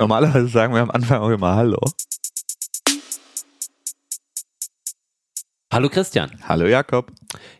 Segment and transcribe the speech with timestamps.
[0.00, 1.78] Normalerweise sagen wir am Anfang auch immer Hallo.
[5.70, 6.30] Hallo Christian.
[6.48, 7.12] Hallo Jakob.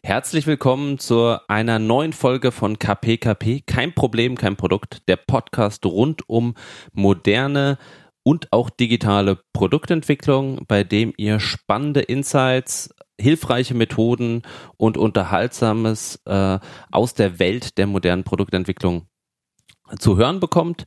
[0.03, 3.61] Herzlich willkommen zu einer neuen Folge von KPKP.
[3.67, 5.07] Kein Problem, kein Produkt.
[5.07, 6.55] Der Podcast rund um
[6.95, 7.77] moderne
[8.23, 14.45] und auch digitale Produktentwicklung, bei dem ihr spannende Insights, hilfreiche Methoden
[14.79, 16.59] und Unterhaltsames äh,
[16.91, 19.09] aus der Welt der modernen Produktentwicklung
[19.99, 20.87] zu hören bekommt.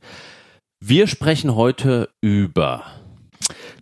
[0.86, 2.84] Wir sprechen heute über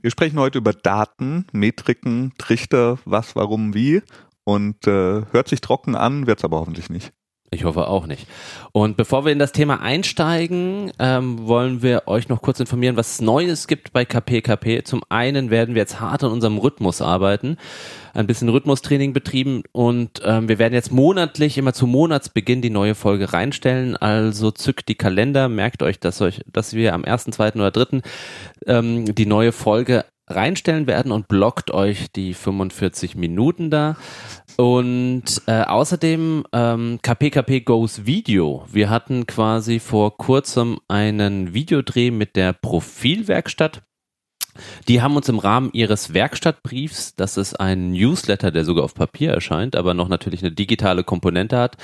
[0.03, 4.03] wir sprechen heute über Daten, Metriken, Trichter, was, warum, wie.
[4.45, 7.13] Und äh, hört sich trocken an, wird's aber hoffentlich nicht.
[7.55, 8.27] Ich hoffe auch nicht.
[8.73, 13.21] Und bevor wir in das Thema einsteigen, ähm, wollen wir euch noch kurz informieren, was
[13.21, 14.85] Neues gibt bei KPKP.
[14.85, 17.59] Zum einen werden wir jetzt hart an unserem Rhythmus arbeiten,
[18.15, 22.95] ein bisschen Rhythmustraining betrieben und ähm, wir werden jetzt monatlich, immer zu Monatsbeginn die neue
[22.95, 23.99] Folge reinstellen.
[23.99, 28.01] Also zückt die Kalender, merkt euch, dass euch, dass wir am ersten, zweiten oder dritten
[28.67, 33.97] ähm, die neue Folge reinstellen werden und blockt euch die 45 Minuten da.
[34.57, 38.67] Und äh, außerdem ähm, KPKP Goes Video.
[38.71, 43.83] Wir hatten quasi vor kurzem einen Videodreh mit der Profilwerkstatt.
[44.87, 49.31] Die haben uns im Rahmen ihres Werkstattbriefs, das ist ein Newsletter, der sogar auf Papier
[49.31, 51.77] erscheint, aber noch natürlich eine digitale Komponente hat,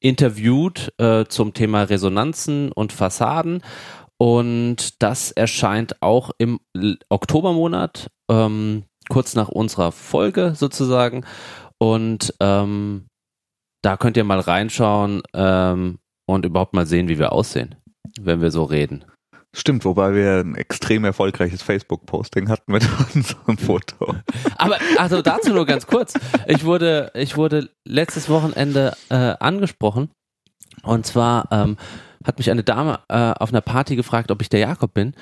[0.00, 3.62] interviewt äh, zum Thema Resonanzen und Fassaden
[4.18, 6.60] und das erscheint auch im
[7.08, 11.24] Oktobermonat, ähm, kurz nach unserer Folge sozusagen.
[11.78, 13.06] Und ähm,
[13.82, 17.76] da könnt ihr mal reinschauen ähm, und überhaupt mal sehen, wie wir aussehen,
[18.18, 19.04] wenn wir so reden.
[19.54, 24.14] Stimmt, wobei wir ein extrem erfolgreiches Facebook-Posting hatten mit unserem Foto.
[24.56, 26.14] Aber also dazu nur ganz kurz.
[26.46, 30.10] Ich wurde, ich wurde letztes Wochenende äh, angesprochen
[30.82, 31.76] und zwar ähm,
[32.26, 35.14] hat mich eine Dame äh, auf einer Party gefragt, ob ich der Jakob bin.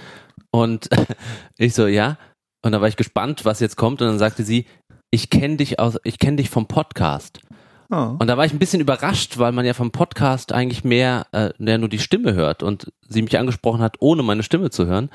[0.50, 0.88] Und
[1.58, 2.16] ich so, ja.
[2.62, 4.00] Und da war ich gespannt, was jetzt kommt.
[4.00, 4.66] Und dann sagte sie,
[5.10, 7.41] ich kenne dich aus, ich kenne dich vom Podcast.
[7.91, 8.16] Oh.
[8.19, 11.78] Und da war ich ein bisschen überrascht, weil man ja vom Podcast eigentlich mehr äh,
[11.78, 15.10] nur die Stimme hört und sie mich angesprochen hat, ohne meine Stimme zu hören.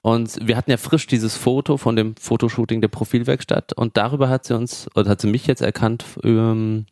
[0.00, 4.46] Und wir hatten ja frisch dieses Foto von dem Fotoshooting der Profilwerkstatt und darüber hat
[4.46, 6.86] sie uns, oder hat sie mich jetzt erkannt, ähm,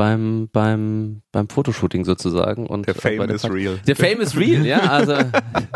[0.00, 2.66] beim, beim, beim Fotoshooting sozusagen.
[2.66, 3.78] Und der Fame is real.
[3.86, 4.78] Der Fame is real, ja.
[4.78, 5.12] Also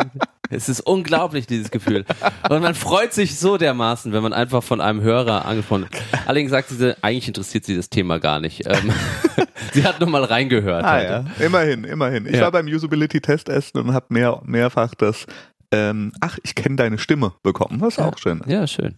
[0.50, 2.06] es ist unglaublich, dieses Gefühl.
[2.48, 6.02] Und man freut sich so dermaßen, wenn man einfach von einem Hörer angesprochen wird.
[6.24, 8.66] Allerdings sagt sie, eigentlich interessiert sie das Thema gar nicht.
[8.66, 8.90] Ähm,
[9.74, 10.84] sie hat nur mal reingehört.
[10.86, 11.24] Ah, ja.
[11.38, 12.24] Immerhin, immerhin.
[12.24, 12.44] Ich ja.
[12.44, 15.26] war beim Usability-Test essen und habe mehr, mehrfach das
[15.70, 18.08] ähm, Ach, ich kenne deine Stimme bekommen, was ja.
[18.08, 18.48] auch schön ist.
[18.48, 18.96] Ja, schön.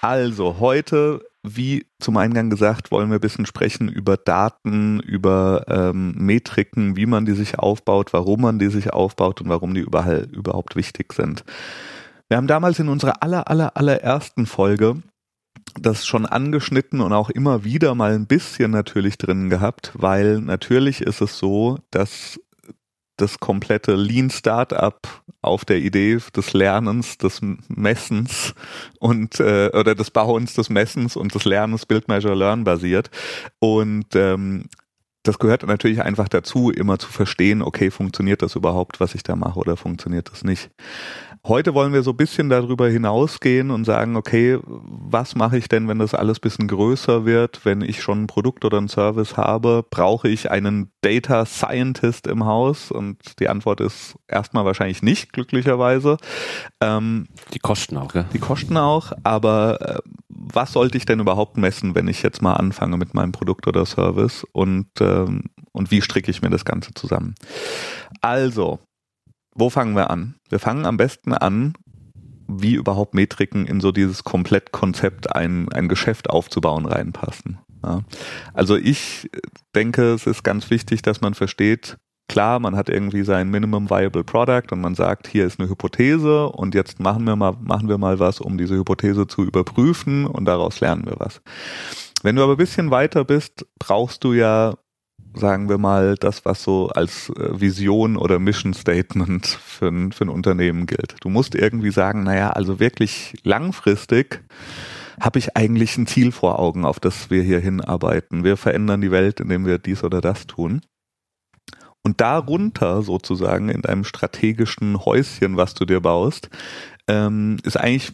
[0.00, 6.12] Also, heute wie zum Eingang gesagt, wollen wir ein bisschen sprechen über Daten, über ähm,
[6.16, 10.28] Metriken, wie man die sich aufbaut, warum man die sich aufbaut und warum die überall,
[10.32, 11.44] überhaupt wichtig sind.
[12.28, 15.02] Wir haben damals in unserer aller, aller, allerersten Folge
[15.80, 21.00] das schon angeschnitten und auch immer wieder mal ein bisschen natürlich drin gehabt, weil natürlich
[21.00, 22.40] ist es so, dass
[23.20, 24.98] das komplette Lean Startup
[25.42, 28.54] auf der Idee des Lernens, des Messens
[28.98, 33.10] und äh, oder des Bauens, des Messens und des Lernens Build Measure Learn basiert.
[33.58, 34.64] Und ähm,
[35.22, 39.36] das gehört natürlich einfach dazu, immer zu verstehen, okay, funktioniert das überhaupt, was ich da
[39.36, 40.70] mache oder funktioniert das nicht.
[41.46, 45.88] Heute wollen wir so ein bisschen darüber hinausgehen und sagen, okay, was mache ich denn,
[45.88, 49.38] wenn das alles ein bisschen größer wird, wenn ich schon ein Produkt oder ein Service
[49.38, 49.82] habe?
[49.88, 52.90] Brauche ich einen Data Scientist im Haus?
[52.90, 56.18] Und die Antwort ist erstmal wahrscheinlich nicht, glücklicherweise.
[56.82, 58.26] Ähm, die kosten auch, gell?
[58.34, 59.98] Die kosten auch, aber äh,
[60.28, 63.86] was sollte ich denn überhaupt messen, wenn ich jetzt mal anfange mit meinem Produkt oder
[63.86, 67.34] Service und, ähm, und wie stricke ich mir das Ganze zusammen?
[68.20, 68.78] Also,
[69.54, 70.36] wo fangen wir an?
[70.48, 71.74] Wir fangen am besten an,
[72.48, 77.58] wie überhaupt Metriken in so dieses Komplettkonzept ein, ein Geschäft aufzubauen reinpassen.
[77.84, 78.00] Ja.
[78.52, 79.30] Also ich
[79.74, 81.96] denke, es ist ganz wichtig, dass man versteht,
[82.28, 86.48] klar, man hat irgendwie sein Minimum Viable Product und man sagt, hier ist eine Hypothese
[86.48, 90.44] und jetzt machen wir mal, machen wir mal was, um diese Hypothese zu überprüfen und
[90.44, 91.40] daraus lernen wir was.
[92.22, 94.74] Wenn du aber ein bisschen weiter bist, brauchst du ja
[95.34, 100.24] sagen wir mal, das, was so als äh, Vision oder Mission Statement für ein, für
[100.24, 101.16] ein Unternehmen gilt.
[101.20, 104.42] Du musst irgendwie sagen, naja, also wirklich langfristig
[105.20, 108.42] habe ich eigentlich ein Ziel vor Augen, auf das wir hier hinarbeiten.
[108.44, 110.80] Wir verändern die Welt, indem wir dies oder das tun.
[112.02, 116.48] Und darunter sozusagen in deinem strategischen Häuschen, was du dir baust,
[117.08, 118.12] ähm, ist eigentlich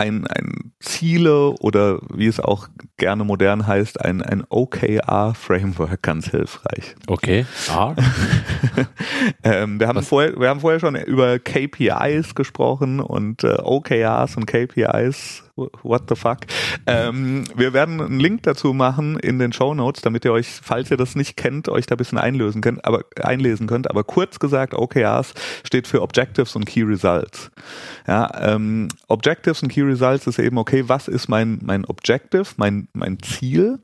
[0.00, 6.96] ein, ein Ziele oder wie es auch gerne modern heißt, ein, ein OKR-Framework ganz hilfreich.
[7.06, 7.44] Okay.
[7.68, 7.94] Ah.
[9.44, 14.46] ähm, wir, haben vorher, wir haben vorher schon über KPIs gesprochen und äh, OKRs und
[14.46, 15.44] KPIs
[15.82, 16.40] what the fuck.
[16.86, 20.90] Ähm, wir werden einen Link dazu machen in den Show Notes, damit ihr euch, falls
[20.90, 23.90] ihr das nicht kennt, euch da ein bisschen einlösen könnt, aber einlesen könnt.
[23.90, 25.34] Aber kurz gesagt, OKRs
[25.64, 27.50] steht für Objectives und Key Results.
[28.06, 32.88] Ja, ähm, Objectives und Key Results ist eben okay, was ist mein mein Objective, mein
[32.92, 33.78] mein Ziel?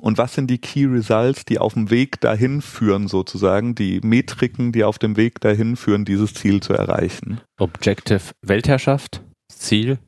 [0.00, 4.72] Und was sind die Key Results, die auf dem Weg dahin führen, sozusagen, die Metriken,
[4.72, 7.40] die auf dem Weg dahin führen, dieses Ziel zu erreichen?
[7.58, 9.98] Objective Weltherrschaft, Ziel?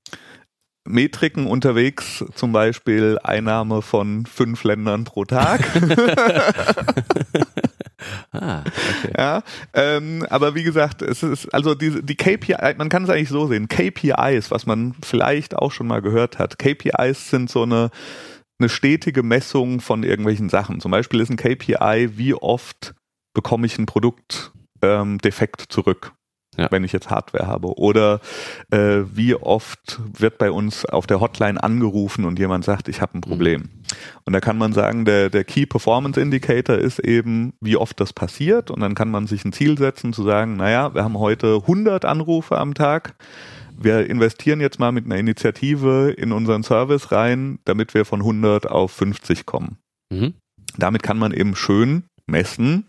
[0.88, 5.60] Metriken unterwegs, zum Beispiel Einnahme von fünf Ländern pro Tag.
[8.32, 9.12] ah, okay.
[9.16, 9.42] Ja,
[9.74, 13.46] ähm, aber wie gesagt, es ist also die, die KPI, man kann es eigentlich so
[13.46, 16.58] sehen, KPIs, was man vielleicht auch schon mal gehört hat.
[16.58, 17.90] KPIs sind so eine
[18.60, 20.80] eine stetige Messung von irgendwelchen Sachen.
[20.80, 22.92] Zum Beispiel ist ein KPI, wie oft
[23.32, 24.50] bekomme ich ein Produkt
[24.82, 26.12] ähm, defekt zurück
[26.58, 26.68] ja.
[26.70, 27.78] wenn ich jetzt Hardware habe.
[27.78, 28.20] Oder
[28.70, 33.16] äh, wie oft wird bei uns auf der Hotline angerufen und jemand sagt, ich habe
[33.16, 33.62] ein Problem.
[33.62, 33.68] Mhm.
[34.24, 38.12] Und da kann man sagen, der, der Key Performance Indicator ist eben, wie oft das
[38.12, 38.70] passiert.
[38.70, 42.04] Und dann kann man sich ein Ziel setzen, zu sagen, naja, wir haben heute 100
[42.04, 43.14] Anrufe am Tag.
[43.80, 48.68] Wir investieren jetzt mal mit einer Initiative in unseren Service rein, damit wir von 100
[48.68, 49.78] auf 50 kommen.
[50.10, 50.34] Mhm.
[50.76, 52.87] Damit kann man eben schön messen,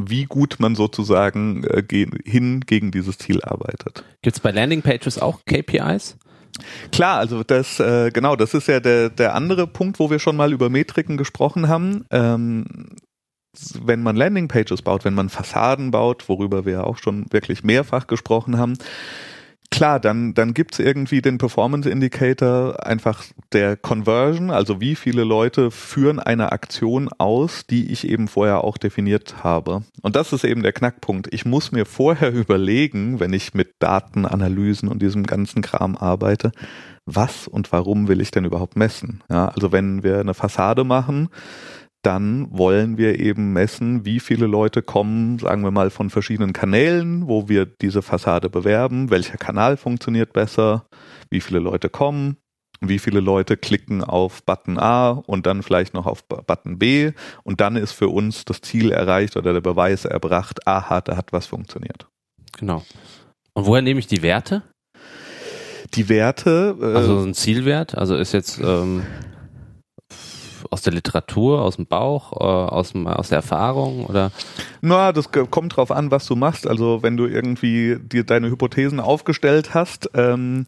[0.00, 4.04] wie gut man sozusagen äh, ge hin gegen dieses Ziel arbeitet.
[4.22, 6.16] Gibt es bei Landingpages auch KPIs?
[6.92, 10.36] Klar, also das äh, genau, das ist ja der der andere Punkt, wo wir schon
[10.36, 12.06] mal über Metriken gesprochen haben.
[12.10, 12.96] Ähm,
[13.80, 18.58] wenn man Landingpages baut, wenn man Fassaden baut, worüber wir auch schon wirklich mehrfach gesprochen
[18.58, 18.76] haben,
[19.74, 25.72] Klar, dann, dann gibt's irgendwie den Performance Indicator einfach der Conversion, also wie viele Leute
[25.72, 29.82] führen eine Aktion aus, die ich eben vorher auch definiert habe.
[30.00, 31.26] Und das ist eben der Knackpunkt.
[31.34, 36.52] Ich muss mir vorher überlegen, wenn ich mit Datenanalysen und diesem ganzen Kram arbeite,
[37.04, 39.24] was und warum will ich denn überhaupt messen?
[39.28, 41.30] Ja, also wenn wir eine Fassade machen,
[42.04, 47.26] dann wollen wir eben messen, wie viele Leute kommen, sagen wir mal, von verschiedenen Kanälen,
[47.28, 50.86] wo wir diese Fassade bewerben, welcher Kanal funktioniert besser,
[51.30, 52.36] wie viele Leute kommen,
[52.80, 57.12] wie viele Leute klicken auf Button A und dann vielleicht noch auf Button B
[57.42, 61.32] und dann ist für uns das Ziel erreicht oder der Beweis erbracht, aha, da hat
[61.32, 62.06] was funktioniert.
[62.58, 62.84] Genau.
[63.54, 64.62] Und woher nehme ich die Werte?
[65.94, 66.76] Die Werte.
[66.80, 69.04] Äh, also ein Zielwert, also ist jetzt ähm,
[70.70, 74.30] aus der Literatur, aus dem Bauch, äh, aus, dem, aus der Erfahrung oder?
[74.80, 76.66] Na, das kommt drauf an, was du machst.
[76.66, 80.66] Also wenn du irgendwie dir deine Hypothesen aufgestellt hast, ähm,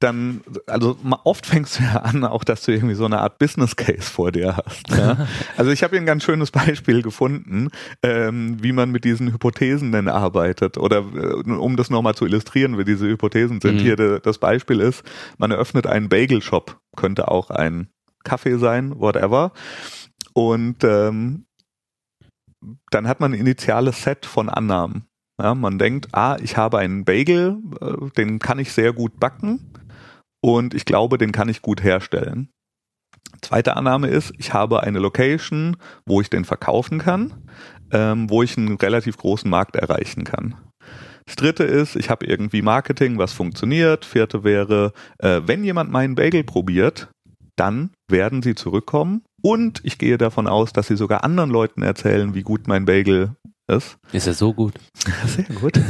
[0.00, 3.74] dann, also oft fängst du ja an, auch dass du irgendwie so eine Art Business
[3.74, 4.88] Case vor dir hast.
[4.90, 5.26] Ja?
[5.56, 7.68] Also ich habe hier ein ganz schönes Beispiel gefunden,
[8.02, 10.78] ähm, wie man mit diesen Hypothesen denn arbeitet.
[10.78, 13.76] Oder äh, um das nochmal zu illustrieren, wie diese Hypothesen sind.
[13.76, 13.80] Mhm.
[13.80, 15.02] Hier de, das Beispiel ist,
[15.36, 17.88] man eröffnet einen Bagel Shop, könnte auch ein
[18.24, 19.52] Kaffee sein, whatever.
[20.32, 21.46] Und ähm,
[22.90, 25.06] dann hat man ein initiales Set von Annahmen.
[25.40, 29.72] Ja, man denkt, ah, ich habe einen Bagel, äh, den kann ich sehr gut backen
[30.40, 32.50] und ich glaube, den kann ich gut herstellen.
[33.40, 35.76] Zweite Annahme ist, ich habe eine Location,
[36.06, 37.34] wo ich den verkaufen kann,
[37.92, 40.56] ähm, wo ich einen relativ großen Markt erreichen kann.
[41.26, 44.06] Das dritte ist, ich habe irgendwie Marketing, was funktioniert.
[44.06, 47.10] Vierte wäre, äh, wenn jemand meinen Bagel probiert,
[47.58, 52.34] dann werden sie zurückkommen und ich gehe davon aus, dass sie sogar anderen Leuten erzählen,
[52.34, 53.36] wie gut mein Bagel
[53.68, 53.98] ist.
[54.12, 54.74] Ist er so gut?
[55.26, 55.80] Sehr gut.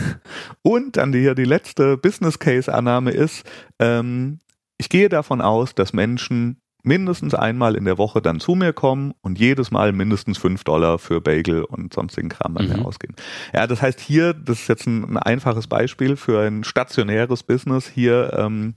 [0.62, 3.44] Und dann die, die letzte Business Case Annahme ist,
[3.78, 4.40] ähm,
[4.78, 9.12] ich gehe davon aus, dass Menschen mindestens einmal in der Woche dann zu mir kommen
[9.20, 12.68] und jedes Mal mindestens fünf Dollar für Bagel und sonstigen Kram bei mhm.
[12.68, 13.14] mir ausgeben.
[13.52, 17.88] Ja, das heißt hier, das ist jetzt ein, ein einfaches Beispiel für ein stationäres Business.
[17.88, 18.74] Hier ähm,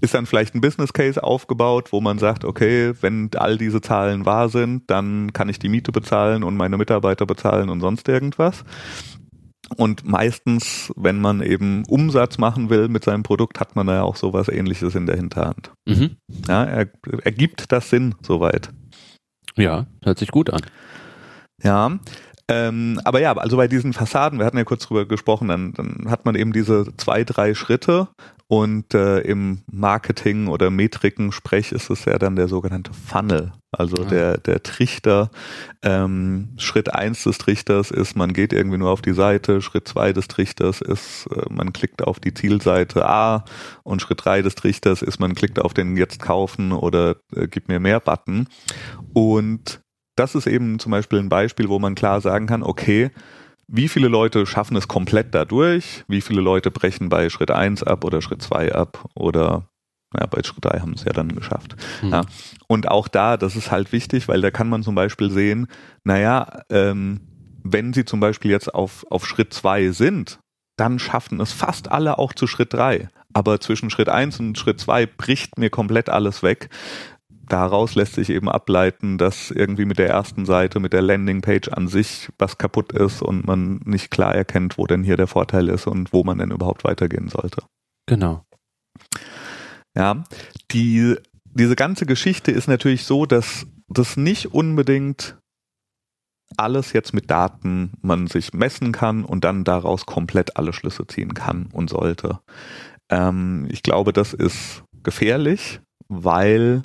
[0.00, 4.26] ist dann vielleicht ein Business Case aufgebaut, wo man sagt, okay, wenn all diese Zahlen
[4.26, 8.64] wahr sind, dann kann ich die Miete bezahlen und meine Mitarbeiter bezahlen und sonst irgendwas.
[9.76, 14.02] Und meistens, wenn man eben Umsatz machen will mit seinem Produkt, hat man da ja
[14.02, 15.70] auch sowas ähnliches in der Hinterhand.
[15.86, 16.16] Mhm.
[16.48, 16.88] Ja, er,
[17.22, 18.70] ergibt das Sinn soweit.
[19.56, 20.62] Ja, hört sich gut an.
[21.62, 21.98] Ja,
[22.48, 26.10] ähm, aber ja, also bei diesen Fassaden, wir hatten ja kurz drüber gesprochen, dann, dann
[26.10, 28.08] hat man eben diese zwei, drei Schritte
[28.50, 34.06] Und äh, im Marketing oder Metriken-Sprech ist es ja dann der sogenannte Funnel, also Ah.
[34.06, 35.30] der, der Trichter.
[35.82, 39.62] Ähm, Schritt eins des Trichters ist, man geht irgendwie nur auf die Seite.
[39.62, 43.44] Schritt zwei des Trichters ist, äh, man klickt auf die Zielseite A.
[43.84, 47.68] Und Schritt drei des Trichters ist, man klickt auf den Jetzt kaufen oder äh, gib
[47.68, 48.48] mir mehr Button.
[49.12, 49.80] Und
[50.16, 53.12] das ist eben zum Beispiel ein Beispiel, wo man klar sagen kann, okay,
[53.72, 56.04] wie viele Leute schaffen es komplett dadurch?
[56.08, 59.68] Wie viele Leute brechen bei Schritt eins ab oder Schritt zwei ab oder
[60.18, 61.76] ja, bei Schritt drei haben es ja dann geschafft.
[62.00, 62.10] Hm.
[62.10, 62.22] Ja.
[62.66, 65.68] Und auch da, das ist halt wichtig, weil da kann man zum Beispiel sehen,
[66.02, 67.20] naja, ähm,
[67.62, 70.40] wenn sie zum Beispiel jetzt auf, auf Schritt zwei sind,
[70.76, 73.08] dann schaffen es fast alle auch zu Schritt drei.
[73.32, 76.70] Aber zwischen Schritt eins und Schritt zwei bricht mir komplett alles weg.
[77.50, 81.88] Daraus lässt sich eben ableiten, dass irgendwie mit der ersten Seite, mit der Landingpage an
[81.88, 85.88] sich was kaputt ist und man nicht klar erkennt, wo denn hier der Vorteil ist
[85.88, 87.64] und wo man denn überhaupt weitergehen sollte.
[88.06, 88.44] Genau.
[89.96, 90.22] Ja,
[90.70, 95.36] die, diese ganze Geschichte ist natürlich so, dass das nicht unbedingt
[96.56, 101.34] alles jetzt mit Daten man sich messen kann und dann daraus komplett alle Schlüsse ziehen
[101.34, 102.38] kann und sollte.
[103.08, 106.82] Ähm, ich glaube, das ist gefährlich, weil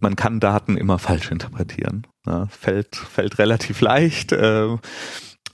[0.00, 2.06] man kann Daten immer falsch interpretieren.
[2.26, 4.32] Ja, fällt, fällt relativ leicht.
[4.32, 4.76] Äh,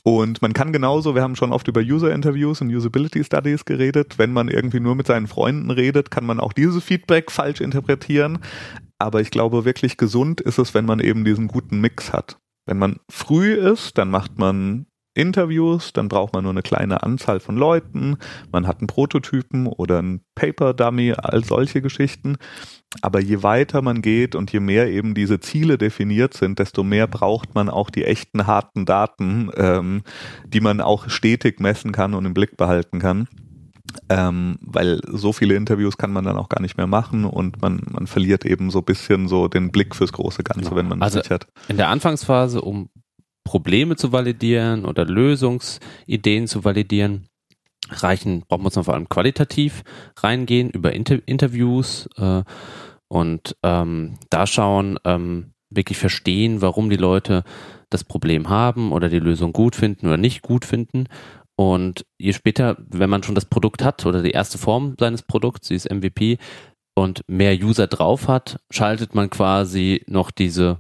[0.03, 4.33] und man kann genauso, wir haben schon oft über User-Interviews und Usability Studies geredet, wenn
[4.33, 8.39] man irgendwie nur mit seinen Freunden redet, kann man auch dieses Feedback falsch interpretieren.
[8.99, 12.39] Aber ich glaube, wirklich gesund ist es, wenn man eben diesen guten Mix hat.
[12.67, 14.87] Wenn man früh ist, dann macht man
[15.17, 18.19] Interviews, dann braucht man nur eine kleine Anzahl von Leuten,
[18.53, 22.37] man hat einen Prototypen oder einen Paper-Dummy, all solche Geschichten.
[23.03, 27.07] Aber je weiter man geht und je mehr eben diese Ziele definiert sind, desto mehr
[27.07, 30.03] braucht man auch die echten harten Daten, ähm,
[30.47, 33.29] die man auch stetig messen kann und im Blick behalten kann.
[34.09, 37.81] Ähm, weil so viele Interviews kann man dann auch gar nicht mehr machen und man,
[37.91, 40.77] man verliert eben so ein bisschen so den Blick fürs große Ganze, Genau.
[40.77, 41.47] wenn man Also- nicht hat.
[41.69, 42.91] In der Anfangsphase, um
[43.45, 47.29] Probleme zu validieren oder Lösungsideen zu validieren,
[47.91, 49.83] reichen, uns noch vor allem qualitativ
[50.19, 52.43] reingehen über Inter Interviews äh,
[53.09, 57.45] und ähm, da schauen, ähm, wirklich verstehen, warum die Leute
[57.91, 61.07] das Problem haben oder die Lösung gut finden oder nicht gut finden.
[61.57, 65.69] Und je später, wenn man schon das Produkt hat oder die erste Form seines Produkts,
[65.69, 66.39] dieses MVP,
[66.99, 70.79] und mehr User drauf hat, schaltet man quasi noch diese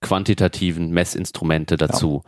[0.00, 2.22] quantitativen Messinstrumente dazu.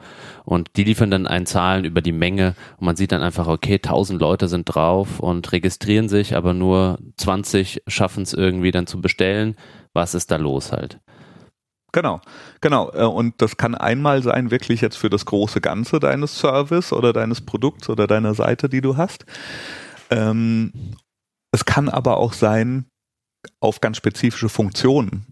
[0.44, 3.74] Und die liefern dann einen Zahlen über die Menge und man sieht dann einfach, okay,
[3.74, 9.00] 1000 Leute sind drauf und registrieren sich, aber nur 20 schaffen es irgendwie dann zu
[9.00, 9.56] bestellen.
[9.94, 11.00] Was ist da los halt?
[11.92, 12.20] Genau,
[12.62, 12.90] genau.
[12.92, 17.12] Äh, Und das kann einmal sein, wirklich jetzt für das große Ganze deines Service oder
[17.12, 19.26] deines Produkts oder deiner Seite, die du hast.
[20.10, 20.72] Ähm,
[21.52, 22.86] es kann aber auch sein
[23.60, 25.26] auf ganz spezifische Funktionen.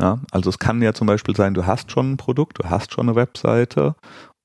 [0.00, 2.92] Ja, also es kann ja zum Beispiel sein, du hast schon ein Produkt, du hast
[2.92, 3.94] schon eine Webseite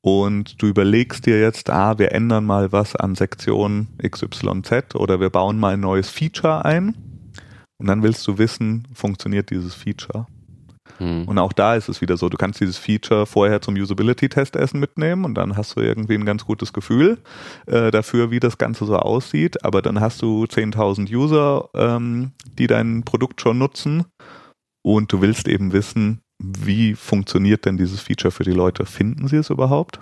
[0.02, 5.30] und du überlegst dir jetzt, ah, wir ändern mal was an Sektion XYZ oder wir
[5.30, 6.96] bauen mal ein neues Feature ein
[7.78, 10.28] und dann willst du wissen, funktioniert dieses Feature.
[10.98, 11.26] Hm.
[11.28, 15.26] Und auch da ist es wieder so, du kannst dieses Feature vorher zum Usability-Testessen mitnehmen
[15.26, 17.18] und dann hast du irgendwie ein ganz gutes Gefühl
[17.66, 19.66] äh, dafür, wie das Ganze so aussieht.
[19.66, 24.06] Aber dann hast du 10.000 User, ähm, die dein Produkt schon nutzen
[24.86, 28.86] und du willst eben wissen, wie funktioniert denn dieses Feature für die Leute?
[28.86, 30.00] Finden sie es überhaupt?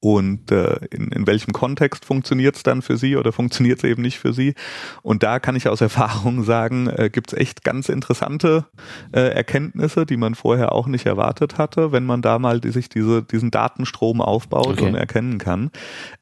[0.00, 4.00] Und äh, in, in welchem Kontext funktioniert es dann für sie oder funktioniert es eben
[4.00, 4.54] nicht für sie?
[5.02, 8.66] Und da kann ich aus Erfahrung sagen, äh, gibt es echt ganz interessante
[9.12, 12.88] äh, Erkenntnisse, die man vorher auch nicht erwartet hatte, wenn man da mal die, sich
[12.88, 14.86] diese, diesen Datenstrom aufbaut Okay.
[14.86, 15.70] und erkennen kann.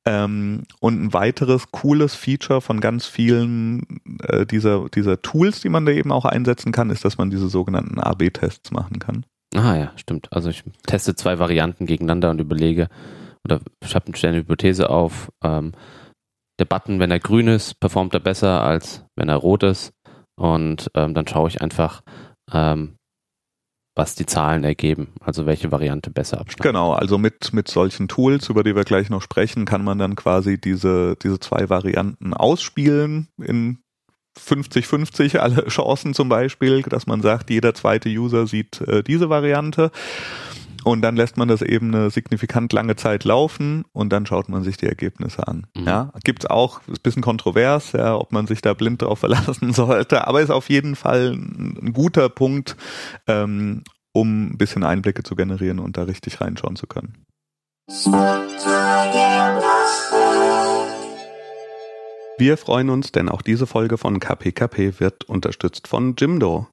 [0.06, 5.85] Ähm, und ein weiteres cooles Feature von ganz vielen äh, dieser, dieser Tools, die man
[5.85, 9.26] da eben auch einsetzen kann, ist, dass man diese sogenannten AB-Tests machen kann.
[9.54, 10.28] Ah ja, stimmt.
[10.33, 12.88] Also ich teste zwei Varianten gegeneinander und überlege,
[13.47, 13.61] oder
[13.95, 15.73] habe eine Hypothese auf, ähm,
[16.59, 19.93] der Button, wenn er grün ist, performt er besser, als wenn er rot ist.
[20.38, 22.03] Und ähm, dann schaue ich einfach,
[22.53, 22.97] ähm,
[23.95, 26.73] was die Zahlen ergeben, also welche Variante besser abschneidet.
[26.73, 30.17] Genau, also mit, mit solchen Tools, über die wir gleich noch sprechen, kann man dann
[30.17, 33.79] quasi diese, diese zwei Varianten ausspielen in
[34.38, 39.91] 50-50 alle Chancen zum Beispiel, dass man sagt, jeder zweite User sieht äh, diese Variante.
[40.87, 44.62] Und dann lässt man das eben eine signifikant lange Zeit laufen und dann schaut man
[44.62, 45.66] sich die Ergebnisse an.
[45.76, 45.85] Mhm.
[45.85, 49.73] Ja, gibt's auch, ist ein bisschen kontrovers, ja, ob man sich da blind drauf verlassen
[49.73, 52.76] sollte, aber ist auf jeden Fall ein, ein guter Punkt,
[53.26, 57.25] ähm, um ein bisschen Einblicke zu generieren und da richtig reinschauen zu können.
[62.38, 66.69] Wir freuen uns, denn auch diese Folge von KPKP wird unterstützt von Jimdo.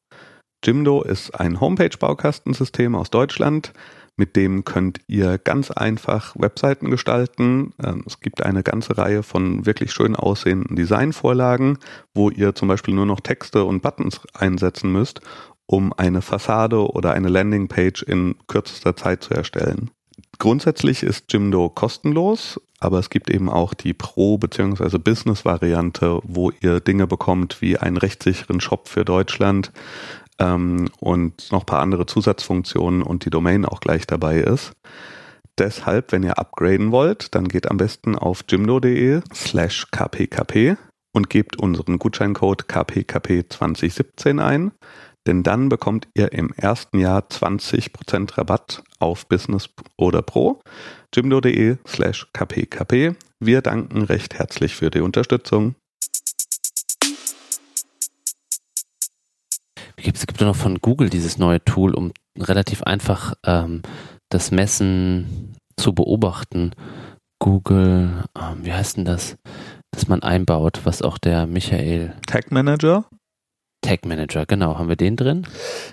[0.63, 3.73] Jimdo ist ein Homepage-Baukastensystem aus Deutschland.
[4.15, 7.73] Mit dem könnt ihr ganz einfach Webseiten gestalten.
[7.83, 11.79] Ähm, es gibt eine ganze Reihe von wirklich schön aussehenden Designvorlagen,
[12.13, 15.21] wo ihr zum Beispiel nur noch Texte und Buttons einsetzen müsst,
[15.65, 19.89] um eine Fassade oder eine Landingpage in kürzester Zeit zu erstellen.
[20.37, 24.97] Grundsätzlich ist Jimdo kostenlos, aber es gibt eben auch die Pro- bzw.
[24.97, 29.71] Business-Variante, wo ihr Dinge bekommt wie einen rechtssicheren Shop für Deutschland,
[30.39, 34.73] ähm, und noch ein paar andere Zusatzfunktionen und die Domain auch gleich dabei ist.
[35.59, 40.77] Deshalb, wenn ihr upgraden wollt, dann geht am besten auf jimdo.de slash kpkp
[41.13, 44.71] und gebt unseren Gutscheincode kpkp2017 ein,
[45.27, 50.61] denn dann bekommt ihr im ersten Jahr 20% Rabatt auf Business oder Pro.
[51.13, 53.15] jimdo.de slash kpkp.
[53.39, 55.75] Wir danken recht herzlich für die Unterstützung.
[60.05, 63.81] Es gibt noch von Google dieses neue Tool, um relativ einfach ähm,
[64.29, 66.71] das Messen zu beobachten.
[67.39, 69.37] Google, ähm, wie heißt denn das,
[69.91, 72.13] dass man einbaut, was auch der Michael.
[72.25, 73.05] Tag Manager?
[73.81, 74.77] Tag Manager, genau.
[74.77, 75.45] Haben wir den drin?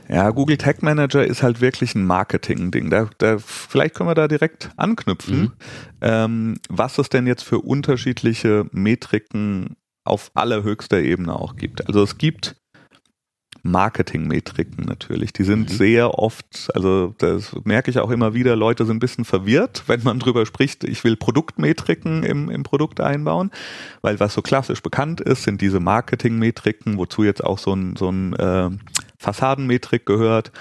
[0.09, 2.89] Ja, Google Tag Manager ist halt wirklich ein Marketing-Ding.
[2.89, 5.53] Da, da, vielleicht können wir da direkt anknüpfen, mhm.
[6.01, 11.87] ähm, was es denn jetzt für unterschiedliche Metriken auf allerhöchster Ebene auch gibt.
[11.87, 12.60] Also es gibt
[13.63, 15.33] Marketingmetriken natürlich.
[15.33, 15.75] Die sind mhm.
[15.75, 20.03] sehr oft, also das merke ich auch immer wieder, Leute sind ein bisschen verwirrt, wenn
[20.03, 23.51] man drüber spricht, ich will Produktmetriken im, im Produkt einbauen,
[24.03, 28.11] weil was so klassisch bekannt ist, sind diese Marketingmetriken, wozu jetzt auch so ein, so
[28.11, 28.71] ein äh,
[29.19, 30.53] Fassadenmetrik gehört.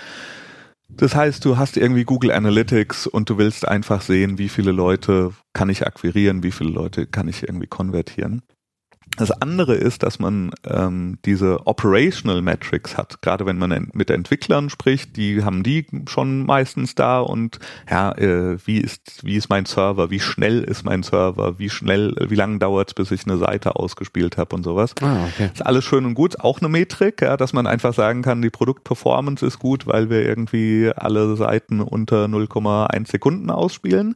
[0.90, 5.32] Das heißt, du hast irgendwie Google Analytics und du willst einfach sehen, wie viele Leute
[5.54, 8.42] kann ich akquirieren, wie viele Leute kann ich irgendwie konvertieren.
[9.18, 13.22] Das andere ist, dass man ähm, diese Operational Metrics hat.
[13.22, 18.58] Gerade wenn man mit Entwicklern spricht, die haben die schon meistens da und ja, äh,
[18.66, 22.60] wie ist wie ist mein Server, wie schnell ist mein Server, wie schnell, wie lange
[22.60, 24.96] dauert es, bis ich eine Seite ausgespielt habe und sowas.
[25.02, 25.50] Ah, okay.
[25.54, 28.50] Ist alles schön und gut, auch eine Metrik, ja, dass man einfach sagen kann, die
[28.50, 34.16] Produktperformance ist gut, weil wir irgendwie alle Seiten unter 0,1 Sekunden ausspielen.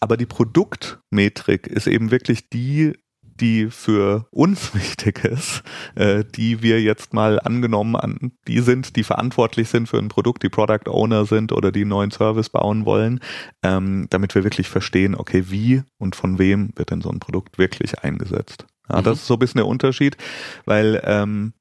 [0.00, 2.94] Aber die Produktmetrik ist eben wirklich die
[3.40, 5.62] die für uns wichtig ist,
[5.94, 10.42] äh, die wir jetzt mal angenommen an, die sind, die verantwortlich sind für ein Produkt,
[10.42, 13.20] die Product Owner sind oder die einen neuen Service bauen wollen,
[13.62, 17.58] ähm, damit wir wirklich verstehen, okay, wie und von wem wird denn so ein Produkt
[17.58, 18.66] wirklich eingesetzt.
[18.88, 19.04] Ja, mhm.
[19.04, 20.16] Das ist so ein bisschen der Unterschied,
[20.64, 21.52] weil ähm,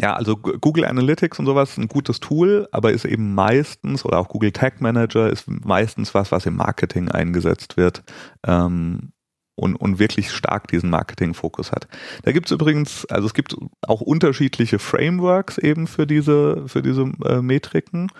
[0.00, 4.18] ja, also Google Analytics und sowas ist ein gutes Tool, aber ist eben meistens, oder
[4.18, 8.02] auch Google Tag Manager ist meistens was, was im Marketing eingesetzt wird.
[8.44, 9.12] Ähm,
[9.56, 11.88] und, und wirklich stark diesen Marketing-Fokus hat.
[12.22, 17.10] Da gibt es übrigens, also es gibt auch unterschiedliche Frameworks eben für diese, für diese
[17.24, 18.12] äh, Metriken.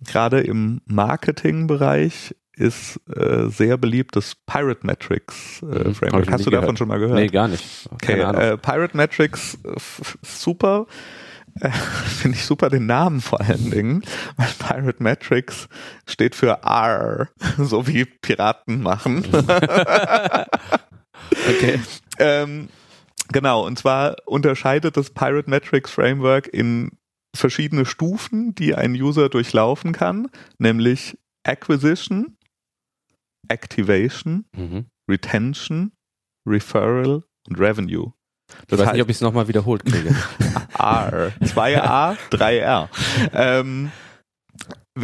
[0.00, 5.94] Gerade im Marketing-Bereich ist äh, sehr beliebt das Pirate Metrics äh, mhm.
[5.94, 6.30] Framework.
[6.30, 6.78] Hast du davon gehört.
[6.78, 7.18] schon mal gehört?
[7.18, 7.64] Nee, gar nicht.
[7.90, 9.58] Okay, äh, Pirate Metrics
[10.22, 10.86] super
[11.60, 14.02] äh, finde ich super den Namen vor allen Dingen,
[14.36, 15.68] weil Pirate Metrics
[16.06, 19.24] steht für R, so wie Piraten machen.
[21.48, 21.80] okay.
[22.18, 22.68] Ähm,
[23.32, 26.92] genau, und zwar unterscheidet das Pirate Metrics Framework in
[27.34, 32.36] verschiedene Stufen, die ein User durchlaufen kann, nämlich Acquisition,
[33.48, 34.86] Activation, mhm.
[35.08, 35.92] Retention,
[36.46, 38.12] Referral und Revenue.
[38.46, 40.14] Das ich weiß heißt, nicht, ob ich es nochmal wiederholt kriege.
[40.78, 41.32] R.
[41.40, 42.88] 2A, 3R.
[43.32, 43.90] Ähm,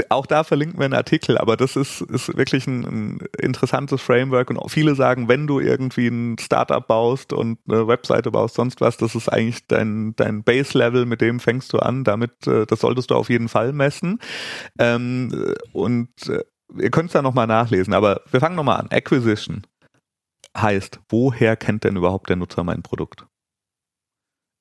[0.09, 4.51] auch da verlinken wir einen Artikel, aber das ist, ist wirklich ein, ein, interessantes Framework
[4.51, 8.97] und viele sagen, wenn du irgendwie ein Startup baust und eine Webseite baust, sonst was,
[8.97, 13.11] das ist eigentlich dein, dein Base-Level, mit dem fängst du an, damit, äh, das solltest
[13.11, 14.19] du auf jeden Fall messen.
[14.79, 16.43] Ähm, und äh,
[16.79, 18.91] ihr könnt es da nochmal nachlesen, aber wir fangen nochmal an.
[18.91, 19.63] Acquisition
[20.57, 23.27] heißt, woher kennt denn überhaupt der Nutzer mein Produkt?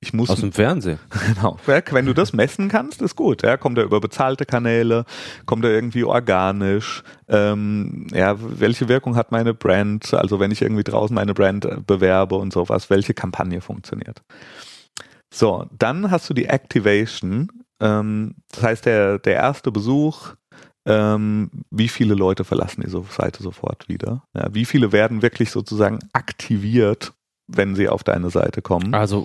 [0.02, 0.98] Ich muss Aus dem Fernsehen.
[1.34, 1.56] Genau.
[1.64, 3.42] Wenn du das messen kannst, ist gut.
[3.42, 5.04] Ja, kommt er über bezahlte Kanäle,
[5.46, 7.04] kommt er irgendwie organisch.
[7.28, 10.12] Ähm, ja, welche Wirkung hat meine Brand?
[10.12, 14.22] Also wenn ich irgendwie draußen meine Brand äh, bewerbe und sowas, welche Kampagne funktioniert?
[15.32, 17.48] So, dann hast du die Activation.
[17.80, 20.34] Ähm, das heißt, der, der erste Besuch,
[20.84, 24.24] ähm, wie viele Leute verlassen diese Seite sofort wieder?
[24.34, 27.12] Ja, wie viele werden wirklich sozusagen aktiviert,
[27.46, 28.94] wenn sie auf deine Seite kommen?
[28.94, 29.24] Also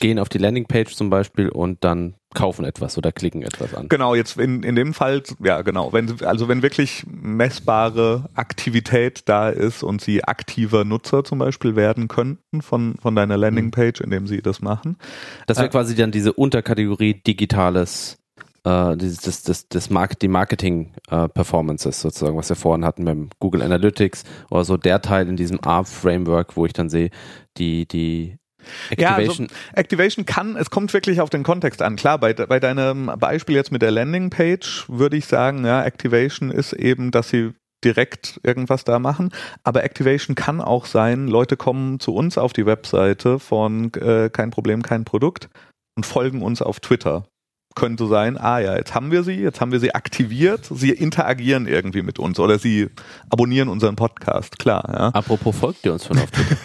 [0.00, 3.88] gehen auf die Landingpage zum Beispiel und dann kaufen etwas oder klicken etwas an.
[3.88, 9.48] Genau, jetzt in, in dem Fall, ja genau, wenn also wenn wirklich messbare Aktivität da
[9.48, 14.42] ist und sie aktiver Nutzer zum Beispiel werden könnten von, von deiner Landingpage, indem sie
[14.42, 14.98] das machen.
[15.46, 18.18] Das wäre äh, quasi dann diese Unterkategorie digitales
[18.64, 23.30] äh, das, das, das, das Market, die Marketing-Performances äh, sozusagen, was wir vorhin hatten beim
[23.38, 27.10] Google Analytics oder so der Teil in diesem ARP-Framework, wo ich dann sehe,
[27.56, 28.36] die, die
[28.90, 29.46] Activation.
[29.46, 31.96] Ja, also Activation kann, es kommt wirklich auf den Kontext an.
[31.96, 36.72] Klar, bei, bei deinem Beispiel jetzt mit der Landingpage würde ich sagen, ja, Activation ist
[36.72, 37.52] eben, dass sie
[37.84, 39.32] direkt irgendwas da machen.
[39.62, 44.50] Aber Activation kann auch sein, Leute kommen zu uns auf die Webseite von äh, kein
[44.50, 45.48] Problem, kein Produkt
[45.96, 47.26] und folgen uns auf Twitter
[47.76, 51.68] könnte sein, ah ja, jetzt haben wir sie, jetzt haben wir sie aktiviert, sie interagieren
[51.68, 52.88] irgendwie mit uns oder sie
[53.30, 54.84] abonnieren unseren Podcast, klar.
[54.88, 55.08] Ja.
[55.10, 56.56] Apropos folgt ihr uns von auf Twitter.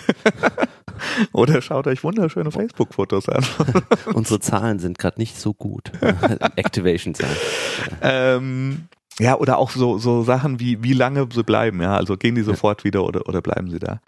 [1.32, 3.44] oder schaut euch wunderschöne Facebook-Fotos an.
[4.14, 5.92] Unsere Zahlen sind gerade nicht so gut.
[6.56, 7.38] Activation-Zahlen.
[8.02, 8.88] Ähm,
[9.20, 12.42] ja, oder auch so, so Sachen wie, wie lange sie bleiben, ja, also gehen die
[12.42, 14.02] sofort wieder oder, oder bleiben sie da.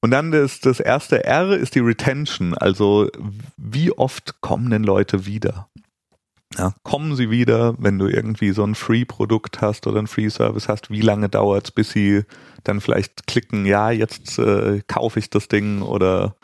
[0.00, 3.08] Und dann das, das erste R ist die Retention, also
[3.56, 5.68] wie oft kommen denn Leute wieder?
[6.58, 10.90] Ja, kommen sie wieder, wenn du irgendwie so ein Free-Produkt hast oder ein Free-Service hast,
[10.90, 12.22] wie lange dauert es, bis sie
[12.64, 16.36] dann vielleicht klicken, ja, jetzt äh, kaufe ich das Ding oder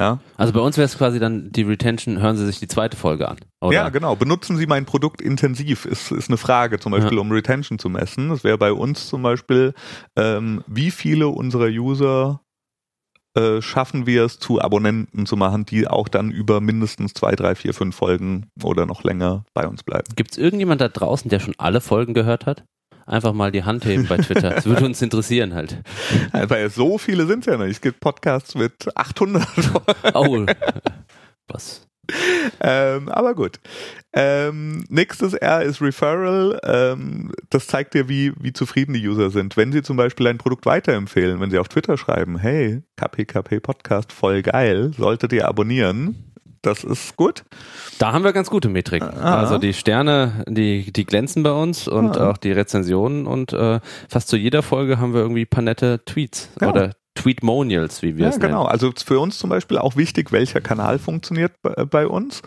[0.00, 0.20] ja.
[0.36, 3.28] Also bei uns wäre es quasi dann die Retention, hören Sie sich die zweite Folge
[3.28, 3.38] an.
[3.60, 3.74] Oder?
[3.74, 4.14] Ja, genau.
[4.14, 7.20] Benutzen Sie mein Produkt intensiv, ist, ist eine Frage, zum Beispiel, ja.
[7.20, 8.28] um Retention zu messen.
[8.28, 9.74] Das wäre bei uns zum Beispiel,
[10.14, 12.40] ähm, wie viele unserer User
[13.38, 17.54] äh, schaffen wir es, zu Abonnenten zu machen, die auch dann über mindestens zwei, drei,
[17.54, 20.08] vier, fünf Folgen oder noch länger bei uns bleiben.
[20.16, 22.64] Gibt es irgendjemand da draußen, der schon alle Folgen gehört hat?
[23.06, 24.50] Einfach mal die Hand heben bei Twitter.
[24.50, 25.78] Das würde uns interessieren halt.
[26.32, 27.70] Weil so viele sind es ja nicht.
[27.70, 29.86] Es gibt Podcasts mit 800 Folgen.
[30.14, 30.46] Oh,
[31.46, 31.86] was?
[32.60, 33.60] ähm, aber gut.
[34.12, 36.58] Ähm, nächstes R ist Referral.
[36.64, 39.56] Ähm, das zeigt dir, wie, wie zufrieden die User sind.
[39.56, 44.12] Wenn sie zum Beispiel ein Produkt weiterempfehlen, wenn sie auf Twitter schreiben, hey, KPKP Podcast,
[44.12, 46.28] voll geil, solltet ihr abonnieren.
[46.62, 47.44] Das ist gut.
[47.98, 49.08] Da haben wir ganz gute Metriken.
[49.08, 49.38] Ah.
[49.38, 52.30] Also die Sterne, die, die glänzen bei uns und ah.
[52.30, 56.50] auch die Rezensionen und äh, fast zu jeder Folge haben wir irgendwie paar nette Tweets
[56.60, 56.68] ja.
[56.68, 58.52] oder Tweetmonials, wie wir ja, es nennen.
[58.52, 62.42] Genau, also für uns zum Beispiel auch wichtig, welcher Kanal funktioniert bei, bei uns.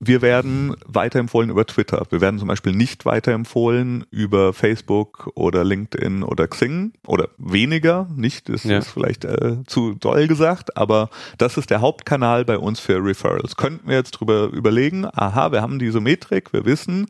[0.00, 2.06] Wir werden weiterempfohlen über Twitter.
[2.10, 8.06] Wir werden zum Beispiel nicht weiterempfohlen über Facebook oder LinkedIn oder Xing oder weniger.
[8.14, 8.78] Nicht, das ja.
[8.78, 13.56] ist vielleicht äh, zu doll gesagt, aber das ist der Hauptkanal bei uns für Referrals.
[13.56, 17.08] Könnten wir jetzt drüber überlegen, aha, wir haben diese Metrik, wir wissen,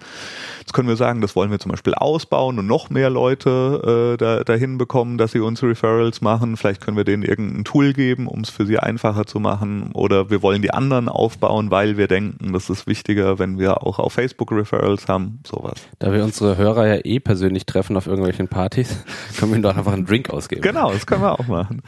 [0.60, 4.16] jetzt können wir sagen, das wollen wir zum Beispiel ausbauen und noch mehr Leute äh,
[4.16, 6.56] da, dahin bekommen, dass sie uns Referrals machen.
[6.56, 10.30] Vielleicht können wir denen irgendein Tool geben, um es für sie einfacher zu machen oder
[10.30, 13.98] wir wollen die anderen aufbauen, weil wir denken, das ist ist wichtiger, wenn wir auch
[13.98, 15.86] auf Facebook Referrals haben, sowas.
[15.98, 19.04] Da wir unsere Hörer ja eh persönlich treffen auf irgendwelchen Partys,
[19.38, 20.62] können wir ihnen doch einfach einen Drink ausgeben.
[20.62, 21.82] Genau, das können wir auch machen.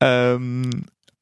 [0.00, 0.70] Ähm,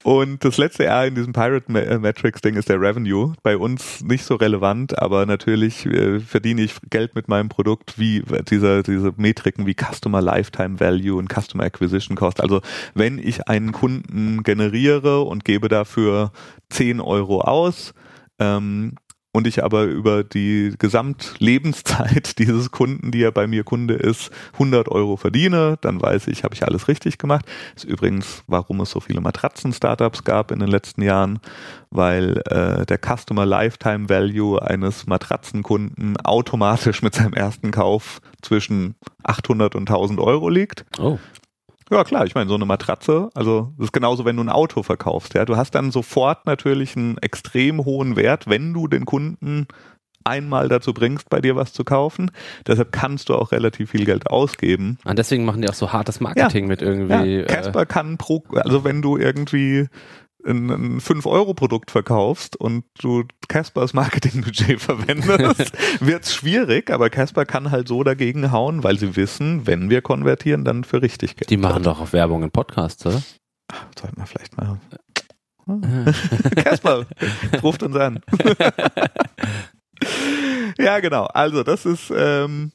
[0.07, 3.33] und das letzte R in diesem Pirate äh, Metrics Ding ist der Revenue.
[3.43, 8.23] Bei uns nicht so relevant, aber natürlich äh, verdiene ich Geld mit meinem Produkt wie
[8.49, 12.41] dieser, diese Metriken wie Customer Lifetime Value und Customer Acquisition Cost.
[12.41, 12.61] Also
[12.95, 16.31] wenn ich einen Kunden generiere und gebe dafür
[16.71, 17.93] 10 Euro aus,
[18.39, 18.95] ähm,
[19.37, 24.89] und ich aber über die Gesamtlebenszeit dieses Kunden, die ja bei mir Kunde ist, 100
[24.89, 27.45] Euro verdiene, dann weiß ich, habe ich alles richtig gemacht.
[27.75, 31.39] Das ist übrigens, warum es so viele Matratzen-Startups gab in den letzten Jahren,
[31.91, 38.95] weil äh, der Customer Lifetime Value eines Matratzenkunden automatisch mit seinem ersten Kauf zwischen
[39.25, 40.87] 800 und 1000 Euro liegt.
[40.99, 41.19] Oh.
[41.91, 44.83] Ja, klar, ich meine, so eine Matratze, also das ist genauso, wenn du ein Auto
[44.83, 45.45] verkaufst, ja.
[45.45, 49.69] Du hast dann sofort natürlich einen extrem hohen Wert, wenn du den Kunden
[50.27, 52.33] einmal dazu bringst, bei dir was zu kaufen.
[52.67, 54.99] Deshalb kannst du auch relativ viel Geld ausgeben.
[55.05, 57.37] Und deswegen machen die auch so hartes Marketing ja, mit irgendwie.
[57.39, 59.87] Ja, Casper äh, kann pro, also wenn du irgendwie
[60.47, 68.03] ein 5-Euro-Produkt verkaufst und du Caspers Marketingbudget verwendest, wird's schwierig, aber Casper kann halt so
[68.03, 71.51] dagegen hauen, weil sie wissen, wenn wir konvertieren, dann für richtig Geld.
[71.51, 73.23] Die machen doch auch Werbung in Podcasts, oder?
[73.99, 74.79] Sollten wir vielleicht mal.
[76.57, 77.07] Casper,
[77.63, 78.21] ruft uns an.
[80.79, 81.25] ja, genau.
[81.25, 82.71] Also das ist ähm,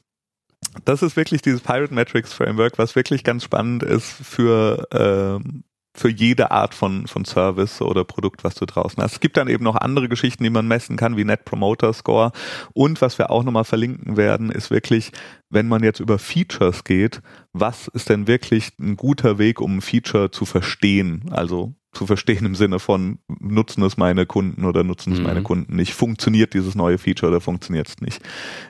[0.84, 6.08] das ist wirklich dieses Pirate Metrics Framework, was wirklich ganz spannend ist für ähm, für
[6.08, 9.12] jede Art von, von Service oder Produkt, was du draußen hast.
[9.12, 12.32] Es gibt dann eben noch andere Geschichten, die man messen kann, wie Net Promoter Score.
[12.72, 15.12] Und was wir auch nochmal verlinken werden, ist wirklich,
[15.50, 17.20] wenn man jetzt über Features geht,
[17.52, 21.24] was ist denn wirklich ein guter Weg, um ein Feature zu verstehen?
[21.30, 25.24] Also zu verstehen im Sinne von, nutzen es meine Kunden oder nutzen es Mhm.
[25.26, 25.92] meine Kunden nicht?
[25.92, 28.22] Funktioniert dieses neue Feature oder funktioniert es nicht?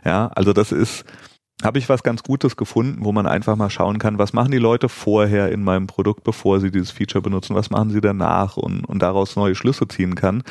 [0.04, 1.04] Ja, also das ist,
[1.62, 4.58] habe ich was ganz Gutes gefunden, wo man einfach mal schauen kann, was machen die
[4.58, 8.84] Leute vorher in meinem Produkt, bevor sie dieses Feature benutzen, was machen sie danach und,
[8.84, 10.42] und daraus neue Schlüsse ziehen kann.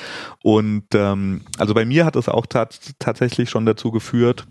[0.44, 4.48] Und ähm, also bei mir hat es auch tat, tatsächlich schon dazu geführt,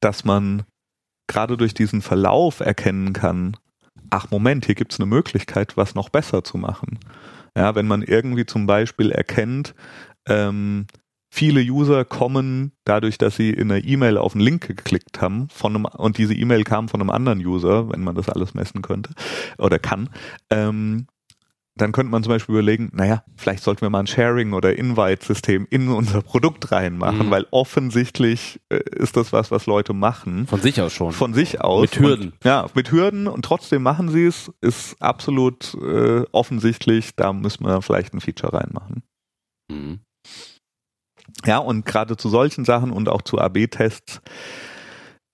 [0.00, 0.64] dass man
[1.26, 3.56] gerade durch diesen Verlauf erkennen kann,
[4.10, 6.98] ach Moment, hier gibt's eine Möglichkeit, was noch besser zu machen.
[7.56, 9.74] Ja, wenn man irgendwie zum Beispiel erkennt,
[10.26, 10.86] ähm,
[11.34, 15.74] viele User kommen dadurch, dass sie in einer E-Mail auf einen Link geklickt haben von
[15.74, 19.10] einem, und diese E-Mail kam von einem anderen User, wenn man das alles messen könnte
[19.58, 20.10] oder kann,
[20.50, 21.08] ähm,
[21.76, 25.66] dann könnte man zum Beispiel überlegen, naja, vielleicht sollten wir mal ein Sharing- oder Invite-System
[25.70, 27.30] in unser Produkt reinmachen, Mhm.
[27.32, 30.46] weil offensichtlich äh, ist das was, was Leute machen.
[30.46, 31.10] Von sich aus schon.
[31.10, 31.80] Von sich aus.
[31.80, 32.26] Mit Hürden.
[32.30, 37.66] Und, ja, mit Hürden und trotzdem machen sie es, ist absolut äh, offensichtlich, da müssen
[37.66, 39.02] wir vielleicht ein Feature reinmachen.
[39.68, 39.98] Mhm.
[41.44, 44.20] Ja, und gerade zu solchen Sachen und auch zu AB-Tests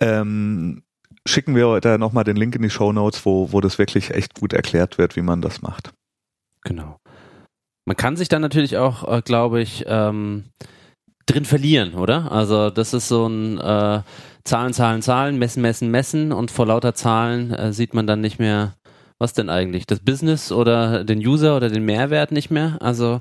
[0.01, 0.83] ähm,
[1.27, 4.35] schicken wir da nochmal den Link in die Show Notes, wo, wo das wirklich echt
[4.35, 5.93] gut erklärt wird, wie man das macht.
[6.63, 6.99] Genau.
[7.85, 10.45] Man kann sich dann natürlich auch, äh, glaube ich, ähm,
[11.27, 12.31] drin verlieren, oder?
[12.33, 14.03] Also das ist so ein äh,
[14.45, 18.39] Zahlen, Zahlen, Zahlen, messen, messen, messen und vor lauter Zahlen äh, sieht man dann nicht
[18.39, 18.75] mehr,
[19.19, 19.87] was denn eigentlich?
[19.87, 22.79] Das Business oder den User oder den Mehrwert nicht mehr?
[22.81, 23.21] Also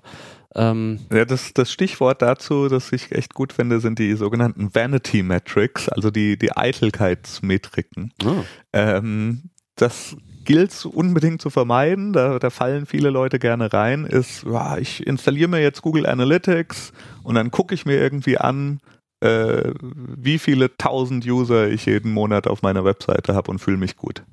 [0.55, 5.23] ähm, Ja, das, das Stichwort dazu, das ich echt gut finde, sind die sogenannten Vanity
[5.23, 8.13] Metrics, also die, die Eitelkeitsmetriken.
[8.25, 14.05] oh, Ähm, das gilt es unbedingt zu vermeiden, da, da fallen viele Leute gerne rein,
[14.05, 16.91] ist, ja, ich installiere mir jetzt Google Analytics
[17.23, 18.79] und dann gucke ich mir irgendwie an,
[19.21, 23.95] äh, wie viele tausend User ich jeden Monat auf meiner Webseite habe und fühle mich
[23.95, 24.23] gut.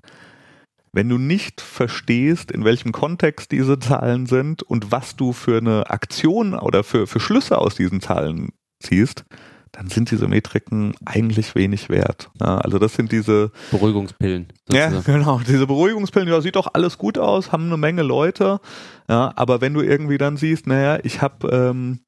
[0.97, 5.91] Wenn du nicht verstehst, in welchem Kontext diese Zahlen sind und was du für eine
[5.91, 9.27] Aktion oder für, für Schlüsse aus diesen Zahlen ziehst,
[9.73, 12.31] dann sind diese Metriken eigentlich wenig wert.
[12.41, 14.47] Ja, also das sind diese, Beruhigungspillen.
[14.71, 15.19] ja, sozusagen.
[15.19, 15.41] genau.
[15.47, 18.59] Diese Beruhigungspillen, ja, sieht doch alles gut aus, haben eine Menge Leute.
[19.07, 22.01] Ja, aber wenn du irgendwie dann siehst, naja, ich habe, ähm,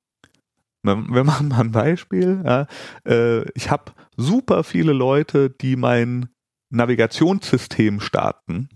[0.82, 2.40] wir wir machen mal ein Beispiel.
[2.42, 2.66] Ja,
[3.06, 6.30] äh, ich habe super viele Leute, die mein
[6.70, 8.70] Navigationssystem starten.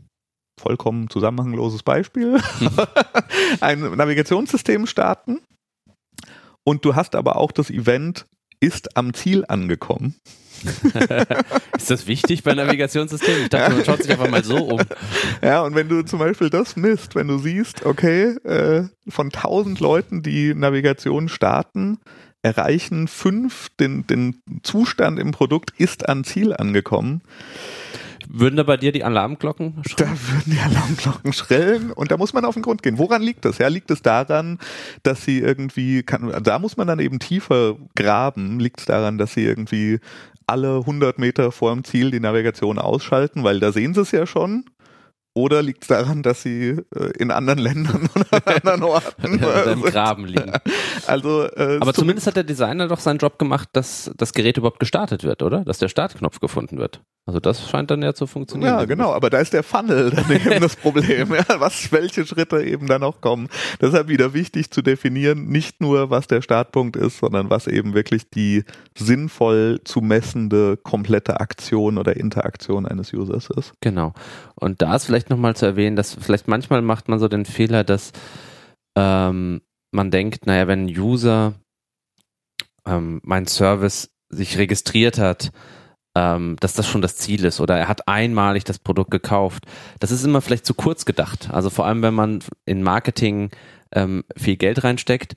[0.63, 2.41] Vollkommen zusammenhangloses Beispiel.
[3.61, 5.41] ein Navigationssystem starten.
[6.63, 8.27] Und du hast aber auch das Event
[8.61, 10.15] ist am Ziel angekommen.
[11.77, 13.43] Ist das wichtig bei Navigationssystemen?
[13.43, 14.81] Ich dachte, man schaut sich einfach mal so um.
[15.43, 19.81] Ja, und wenn du zum Beispiel das misst, wenn du siehst, okay, äh, von 1000
[19.81, 21.99] Leuten, die Navigation starten,
[22.43, 27.23] erreichen fünf den, den Zustand im Produkt ist an Ziel angekommen,
[28.29, 30.19] Würden da bei dir die Alarmglocken da schrillen?
[30.29, 32.99] würden die Alarmglocken schrillen und da muss man auf den Grund gehen.
[32.99, 33.59] Woran liegt das?
[33.59, 34.59] Ja, liegt es daran,
[35.03, 39.35] dass sie irgendwie, kann, da muss man dann eben tiefer graben, liegt es daran, dass
[39.35, 39.99] sie irgendwie
[40.47, 44.27] alle 100 Meter vor dem Ziel die Navigation ausschalten, weil da sehen sie es ja
[44.27, 44.65] schon.
[45.35, 49.73] Oder liegt es daran, dass sie äh, in anderen Ländern oder an anderen Orten Oder
[49.73, 49.81] im?
[49.81, 50.53] Graben liegen.
[51.07, 54.59] Also, äh, Aber zum- zumindest hat der Designer doch seinen Job gemacht, dass das Gerät
[54.59, 55.65] überhaupt gestartet wird, oder?
[55.65, 57.01] Dass der Startknopf gefunden wird.
[57.25, 58.79] Also das scheint dann ja zu funktionieren.
[58.81, 62.65] Ja, genau, aber da ist der Funnel dann eben das Problem, ja, was, welche Schritte
[62.65, 63.49] eben dann auch kommen.
[63.81, 68.29] Deshalb wieder wichtig zu definieren, nicht nur was der Startpunkt ist, sondern was eben wirklich
[68.29, 68.65] die
[68.99, 73.75] sinnvoll zu messende komplette Aktion oder Interaktion eines Users ist.
[73.81, 74.15] Genau.
[74.57, 77.85] Und da ist vielleicht nochmal zu erwähnen, dass vielleicht manchmal macht man so den Fehler,
[77.85, 78.11] dass
[78.97, 79.61] ähm,
[79.93, 81.55] man denkt, naja, wenn ein User
[82.85, 85.53] ähm, mein Service sich registriert hat,
[86.15, 89.65] ähm, dass das schon das Ziel ist oder er hat einmalig das Produkt gekauft.
[90.01, 91.49] Das ist immer vielleicht zu kurz gedacht.
[91.53, 93.51] Also vor allem, wenn man in Marketing
[93.93, 95.35] ähm, viel Geld reinsteckt.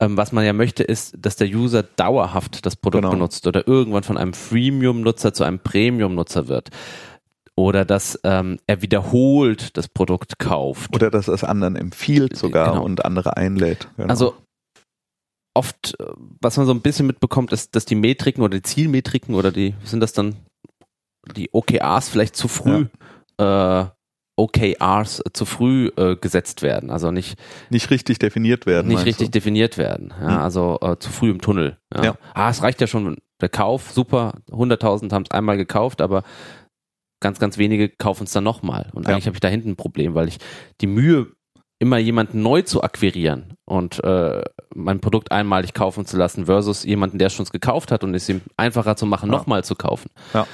[0.00, 3.14] Ähm, was man ja möchte, ist, dass der User dauerhaft das Produkt Genau.
[3.14, 6.68] benutzt oder irgendwann von einem Freemium-Nutzer zu einem Premium-Nutzer wird.
[7.56, 10.94] Oder dass ähm, er wiederholt das Produkt kauft.
[10.94, 12.84] Oder dass es anderen empfiehlt sogar Genau.
[12.84, 13.88] und andere einlädt.
[13.96, 14.08] Genau.
[14.08, 14.34] Also
[15.54, 16.04] oft, äh,
[16.40, 19.74] was man so ein bisschen mitbekommt, ist, dass die Metriken oder die Zielmetriken oder die,
[19.84, 20.36] sind das dann
[21.36, 22.86] die OKRs vielleicht zu früh,
[23.38, 23.84] äh,
[24.36, 26.90] OKRs zu früh äh, gesetzt werden.
[26.90, 27.38] Also nicht,
[27.70, 28.88] nicht richtig definiert werden.
[28.88, 29.32] nicht richtig du?
[29.32, 30.14] definiert werden.
[30.20, 30.38] Ja, Hm.
[30.38, 31.76] Also äh, zu früh im Tunnel.
[31.94, 32.04] Ja.
[32.04, 32.18] Ja.
[32.34, 36.22] Ah, es reicht ja schon, der Kauf, super, 100.000 haben es einmal gekauft, aber
[37.20, 38.90] ganz, ganz wenige kaufen es dann nochmal.
[38.92, 39.14] Und Ja.
[39.14, 40.38] eigentlich habe ich da hinten ein Problem, weil ich
[40.80, 41.32] die Mühe,
[41.78, 44.42] immer jemanden neu zu akquirieren und äh,
[44.74, 48.28] mein Produkt einmalig kaufen zu lassen versus jemanden, der es schon gekauft hat und es
[48.28, 49.36] ihm einfacher zu machen, Ja.
[49.38, 50.10] nochmal zu kaufen.
[50.34, 50.46] Ja.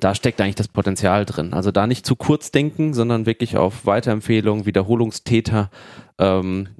[0.00, 1.54] da steckt eigentlich das Potenzial drin.
[1.54, 5.70] Also da nicht zu kurz denken, sondern wirklich auf Weiterempfehlungen, Wiederholungstäter,
[6.18, 6.70] ähm,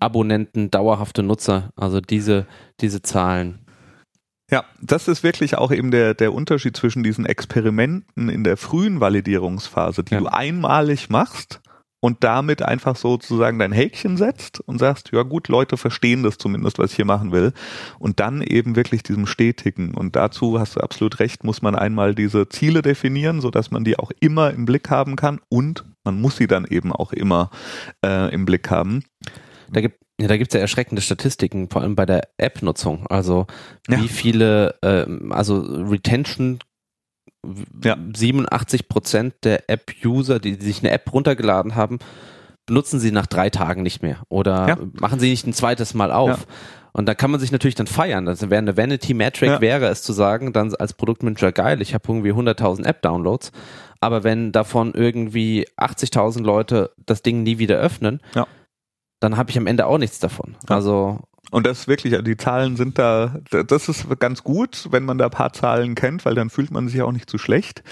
[0.00, 2.46] Abonnenten, dauerhafte Nutzer, also diese,
[2.82, 3.60] diese Zahlen.
[4.50, 9.00] Ja, das ist wirklich auch eben der, der Unterschied zwischen diesen Experimenten in der frühen
[9.00, 10.20] Validierungsphase, die ja.
[10.20, 11.60] du einmalig machst
[12.00, 16.78] und damit einfach sozusagen dein Häkchen setzt und sagst, ja gut, Leute verstehen das zumindest,
[16.78, 17.52] was ich hier machen will.
[17.98, 19.94] Und dann eben wirklich diesem stetigen.
[19.94, 23.84] Und dazu hast du absolut recht, muss man einmal diese Ziele definieren, so dass man
[23.84, 27.50] die auch immer im Blick haben kann und man muss sie dann eben auch immer
[28.04, 29.02] äh, im Blick haben.
[29.70, 33.06] Da gibt ja, da gibt's ja erschreckende Statistiken, vor allem bei der App-Nutzung.
[33.06, 33.46] Also
[33.86, 34.08] wie ja.
[34.08, 36.58] viele, äh, also Retention
[37.82, 37.96] ja.
[38.14, 41.98] 87 Prozent der App-User, die, die sich eine App runtergeladen haben,
[42.66, 44.76] benutzen sie nach drei Tagen nicht mehr oder ja.
[45.00, 46.28] machen sie nicht ein zweites Mal auf.
[46.28, 46.36] Ja.
[46.92, 48.26] Und da kann man sich natürlich dann feiern.
[48.26, 49.60] Das wäre eine Vanity Metric, ja.
[49.60, 53.52] wäre es zu sagen, dann als Produktmanager geil, ich habe irgendwie 100.000 App-Downloads.
[54.00, 58.20] Aber wenn davon irgendwie 80.000 Leute das Ding nie wieder öffnen,
[59.20, 60.56] dann habe ich am Ende auch nichts davon.
[60.68, 65.26] Also und das wirklich, die Zahlen sind da, das ist ganz gut, wenn man da
[65.26, 67.82] ein paar Zahlen kennt, weil dann fühlt man sich auch nicht zu schlecht.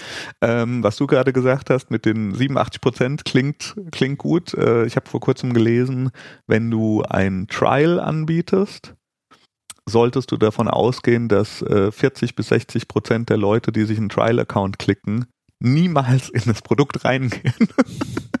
[0.41, 4.53] Ähm, was du gerade gesagt hast mit den 87 Prozent klingt, klingt gut.
[4.53, 6.11] Äh, ich habe vor kurzem gelesen,
[6.45, 8.93] wenn du ein Trial anbietest,
[9.87, 14.09] solltest du davon ausgehen, dass äh, 40 bis 60 Prozent der Leute, die sich einen
[14.09, 15.25] Trial-Account klicken,
[15.59, 17.53] niemals in das Produkt reingehen.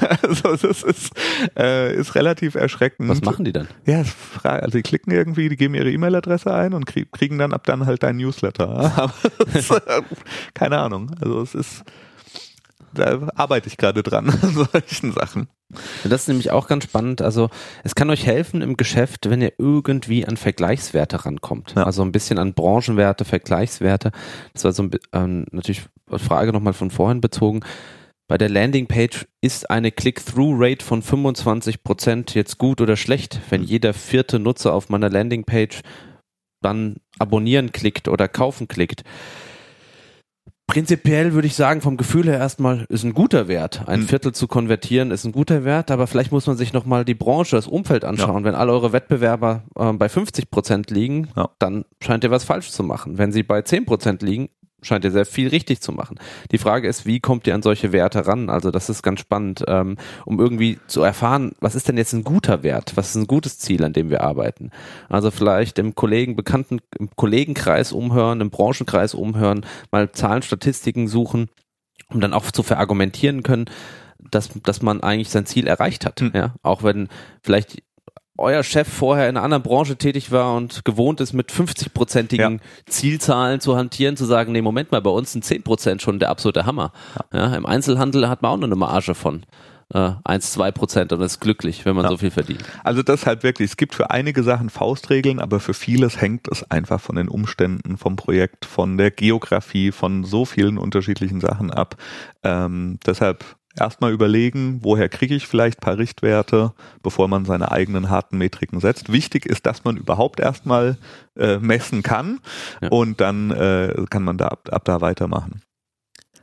[0.22, 1.12] also das ist,
[1.58, 3.08] äh, ist relativ erschreckend.
[3.08, 3.68] Was machen die dann?
[3.86, 4.04] Ja,
[4.42, 8.02] also die klicken irgendwie, die geben ihre E-Mail-Adresse ein und kriegen dann ab dann halt
[8.02, 9.12] dein Newsletter.
[9.54, 10.02] äh,
[10.54, 11.10] keine Ahnung.
[11.20, 11.84] Also es ist,
[12.92, 15.48] da arbeite ich gerade dran an solchen Sachen.
[16.04, 17.22] Das ist nämlich auch ganz spannend.
[17.22, 17.50] Also
[17.82, 21.74] es kann euch helfen im Geschäft, wenn ihr irgendwie an Vergleichswerte rankommt.
[21.76, 21.84] Ja.
[21.84, 24.12] Also ein bisschen an Branchenwerte, Vergleichswerte.
[24.52, 27.60] Das war so ein, ähm, natürlich Frage nochmal von vorhin bezogen.
[28.26, 33.68] Bei der Landingpage ist eine Click-Through-Rate von 25% jetzt gut oder schlecht, wenn hm.
[33.68, 35.82] jeder vierte Nutzer auf meiner Landingpage
[36.62, 39.04] dann abonnieren klickt oder kaufen klickt.
[40.66, 43.86] Prinzipiell würde ich sagen, vom Gefühl her erstmal ist ein guter Wert.
[43.86, 44.08] Ein mhm.
[44.08, 47.54] Viertel zu konvertieren ist ein guter Wert, aber vielleicht muss man sich nochmal die Branche,
[47.54, 48.38] das Umfeld anschauen.
[48.38, 48.44] Ja.
[48.44, 51.50] Wenn alle eure Wettbewerber äh, bei 50 Prozent liegen, ja.
[51.58, 53.18] dann scheint ihr was falsch zu machen.
[53.18, 54.48] Wenn sie bei 10 Prozent liegen,
[54.84, 56.18] scheint ihr sehr viel richtig zu machen.
[56.52, 58.48] Die Frage ist, wie kommt ihr an solche Werte ran?
[58.50, 62.24] Also das ist ganz spannend, ähm, um irgendwie zu erfahren, was ist denn jetzt ein
[62.24, 62.92] guter Wert?
[62.96, 64.70] Was ist ein gutes Ziel, an dem wir arbeiten?
[65.08, 71.48] Also vielleicht im Kollegen, Bekannten, im Kollegenkreis umhören, im Branchenkreis umhören, mal Zahlen, Statistiken suchen,
[72.10, 73.66] um dann auch zu verargumentieren können,
[74.18, 76.20] dass, dass man eigentlich sein Ziel erreicht hat.
[76.20, 76.32] Mhm.
[76.34, 77.08] Ja, auch wenn
[77.42, 77.82] vielleicht
[78.36, 82.58] euer Chef vorher in einer anderen Branche tätig war und gewohnt ist, mit 50-prozentigen ja.
[82.86, 86.30] Zielzahlen zu hantieren, zu sagen, nee, Moment mal, bei uns sind 10 Prozent schon der
[86.30, 86.92] absolute Hammer.
[87.32, 87.38] Ja.
[87.38, 87.54] ja.
[87.56, 89.44] Im Einzelhandel hat man auch nur eine Marge von
[89.92, 92.10] äh, 1, 2 Prozent und ist glücklich, wenn man ja.
[92.10, 92.64] so viel verdient.
[92.82, 97.00] Also deshalb wirklich, es gibt für einige Sachen Faustregeln, aber für vieles hängt es einfach
[97.00, 101.96] von den Umständen, vom Projekt, von der Geografie, von so vielen unterschiedlichen Sachen ab.
[102.42, 103.44] Ähm, deshalb
[103.76, 109.12] erstmal überlegen, woher kriege ich vielleicht paar Richtwerte, bevor man seine eigenen harten Metriken setzt.
[109.12, 110.96] Wichtig ist, dass man überhaupt erstmal
[111.36, 112.40] äh, messen kann
[112.80, 112.88] ja.
[112.88, 115.62] und dann äh, kann man da ab, ab da weitermachen.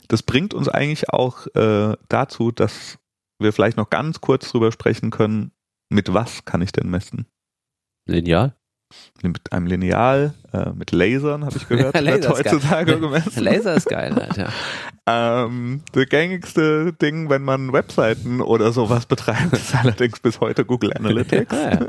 [0.08, 2.98] Das bringt uns eigentlich auch äh, dazu, dass
[3.38, 5.52] wir vielleicht noch ganz kurz drüber sprechen können,
[5.88, 7.26] mit was kann ich denn messen?
[8.06, 8.54] Lineal?
[9.22, 13.42] Mit einem Lineal, äh, mit Lasern, habe ich gehört, wird heutzutage gemessen.
[13.42, 14.50] Laser ist geil, Alter.
[15.06, 20.92] ähm, das gängigste Ding, wenn man Webseiten oder sowas betreibt, ist allerdings bis heute Google
[20.94, 21.52] Analytics.
[21.56, 21.86] ja, ja.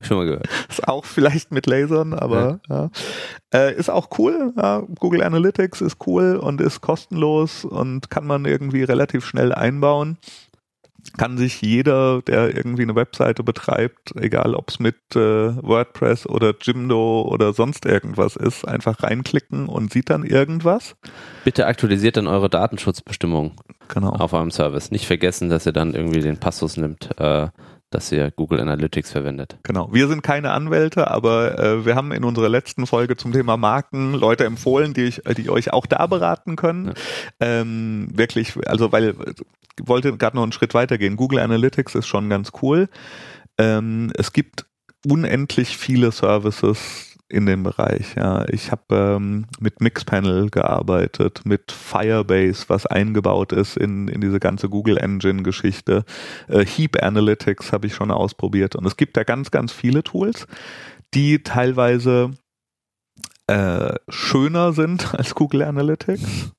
[0.00, 0.48] Schon mal gehört.
[0.68, 2.90] ist auch vielleicht mit Lasern, aber ja.
[3.52, 4.52] Äh, ist auch cool.
[4.98, 10.18] Google Analytics ist cool und ist kostenlos und kann man irgendwie relativ schnell einbauen
[11.16, 16.54] kann sich jeder, der irgendwie eine Webseite betreibt, egal ob es mit äh, WordPress oder
[16.60, 20.96] Jimdo oder sonst irgendwas ist, einfach reinklicken und sieht dann irgendwas.
[21.44, 23.52] Bitte aktualisiert dann eure Datenschutzbestimmungen
[23.88, 24.10] genau.
[24.10, 24.90] auf eurem Service.
[24.90, 27.10] Nicht vergessen, dass ihr dann irgendwie den Passus nimmt.
[27.18, 27.48] Äh,
[27.90, 29.58] dass ihr Google Analytics verwendet.
[29.64, 29.92] Genau.
[29.92, 34.14] Wir sind keine Anwälte, aber äh, wir haben in unserer letzten Folge zum Thema Marken
[34.14, 36.86] Leute empfohlen, die, ich, die euch auch da beraten können.
[36.86, 36.92] Ja.
[37.40, 39.14] Ähm, wirklich, also weil
[39.78, 41.16] ich wollte gerade noch einen Schritt weitergehen.
[41.16, 42.88] Google Analytics ist schon ganz cool.
[43.58, 44.66] Ähm, es gibt
[45.06, 48.14] unendlich viele Services, in dem Bereich.
[48.16, 54.40] Ja, ich habe ähm, mit Mixpanel gearbeitet, mit Firebase, was eingebaut ist in, in diese
[54.40, 56.04] ganze Google Engine Geschichte.
[56.48, 60.46] Äh, Heap Analytics habe ich schon ausprobiert und es gibt da ganz, ganz viele Tools,
[61.14, 62.32] die teilweise
[63.46, 66.52] äh, schöner sind als Google Analytics.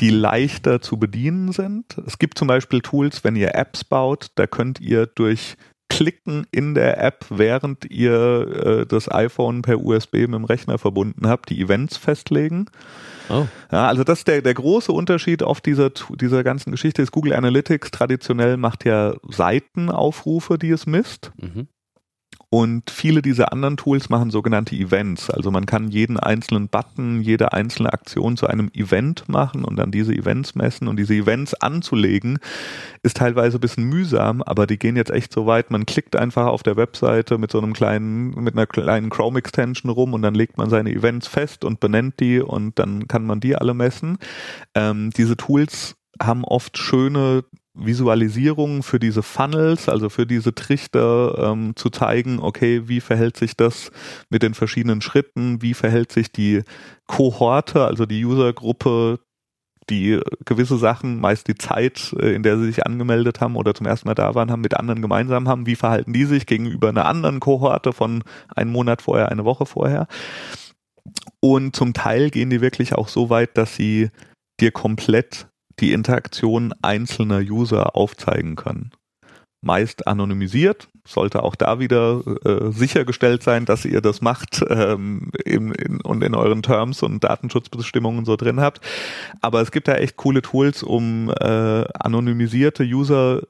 [0.00, 1.98] die leichter zu bedienen sind.
[2.06, 5.56] Es gibt zum Beispiel Tools, wenn ihr Apps baut, da könnt ihr durch
[5.88, 11.26] Klicken in der App, während ihr äh, das iPhone per USB mit dem Rechner verbunden
[11.26, 12.66] habt, die Events festlegen.
[13.28, 13.46] Oh.
[13.72, 17.32] Ja, also das ist der, der große Unterschied auf dieser, dieser ganzen Geschichte ist Google
[17.32, 21.32] Analytics traditionell macht ja Seitenaufrufe, die es misst.
[21.40, 21.68] Mhm.
[22.50, 25.28] Und viele dieser anderen Tools machen sogenannte Events.
[25.28, 29.90] Also man kann jeden einzelnen Button, jede einzelne Aktion zu einem Event machen und dann
[29.90, 30.88] diese Events messen.
[30.88, 32.38] Und diese Events anzulegen,
[33.02, 35.70] ist teilweise ein bisschen mühsam, aber die gehen jetzt echt so weit.
[35.70, 39.90] Man klickt einfach auf der Webseite mit so einem kleinen, mit einer kleinen Chrome Extension
[39.90, 43.40] rum und dann legt man seine Events fest und benennt die und dann kann man
[43.40, 44.16] die alle messen.
[44.74, 47.44] Ähm, diese Tools haben oft schöne
[47.78, 53.56] Visualisierungen für diese Funnels, also für diese Trichter ähm, zu zeigen, okay, wie verhält sich
[53.56, 53.90] das
[54.30, 56.62] mit den verschiedenen Schritten, wie verhält sich die
[57.06, 59.20] Kohorte, also die Usergruppe,
[59.90, 63.86] die gewisse Sachen, meist die Zeit, äh, in der sie sich angemeldet haben oder zum
[63.86, 67.06] ersten Mal da waren, haben mit anderen gemeinsam haben, wie verhalten die sich gegenüber einer
[67.06, 68.22] anderen Kohorte von
[68.54, 70.06] einem Monat vorher, eine Woche vorher.
[71.40, 74.10] Und zum Teil gehen die wirklich auch so weit, dass sie
[74.60, 75.46] dir komplett
[75.80, 78.90] die Interaktion einzelner User aufzeigen können.
[79.60, 85.72] Meist anonymisiert, sollte auch da wieder äh, sichergestellt sein, dass ihr das macht ähm, in,
[85.72, 88.80] in, und in euren Terms und Datenschutzbestimmungen so drin habt.
[89.40, 93.42] Aber es gibt da echt coole Tools, um äh, anonymisierte User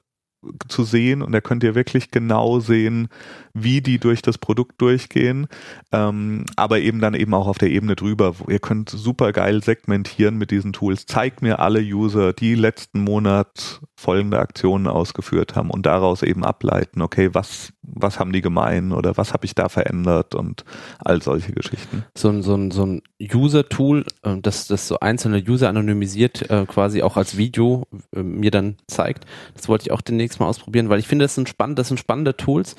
[0.69, 3.09] zu sehen und da könnt ihr wirklich genau sehen,
[3.55, 5.49] wie die durch das Produkt durchgehen,
[5.93, 8.35] ähm, aber eben dann eben auch auf der Ebene drüber.
[8.49, 11.07] Ihr könnt super geil segmentieren mit diesen Tools.
[11.07, 17.03] Zeigt mir alle User, die letzten Monat folgende Aktionen ausgeführt haben und daraus eben ableiten,
[17.03, 20.65] okay, was, was haben die gemein oder was habe ich da verändert und
[21.01, 22.05] all solche Geschichten.
[22.17, 26.65] So ein, so ein, so ein User-Tool, äh, das, das so einzelne User anonymisiert äh,
[26.67, 29.25] quasi auch als Video äh, mir dann zeigt,
[29.57, 31.99] das wollte ich auch demnächst mal ausprobieren, weil ich finde, das sind spannend, das sind
[31.99, 32.77] spannende Tools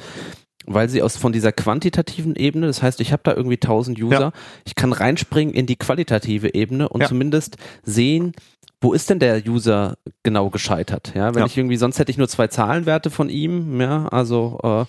[0.65, 4.20] weil sie aus von dieser quantitativen Ebene, das heißt, ich habe da irgendwie 1000 User,
[4.20, 4.32] ja.
[4.65, 7.07] ich kann reinspringen in die qualitative Ebene und ja.
[7.07, 8.34] zumindest sehen,
[8.82, 11.14] wo ist denn der User genau gescheitert?
[11.16, 11.46] Ja, wenn ja.
[11.46, 14.86] ich irgendwie, sonst hätte ich nur zwei Zahlenwerte von ihm, ja, also äh,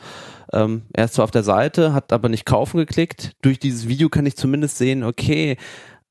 [0.53, 3.33] ähm, er ist zwar auf der Seite, hat aber nicht kaufen geklickt.
[3.43, 5.57] Durch dieses Video kann ich zumindest sehen, okay,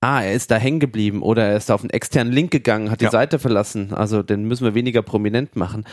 [0.01, 3.01] ah, er ist da hängen geblieben oder er ist auf einen externen Link gegangen, hat
[3.01, 3.11] die ja.
[3.11, 3.93] Seite verlassen.
[3.93, 5.85] Also den müssen wir weniger prominent machen.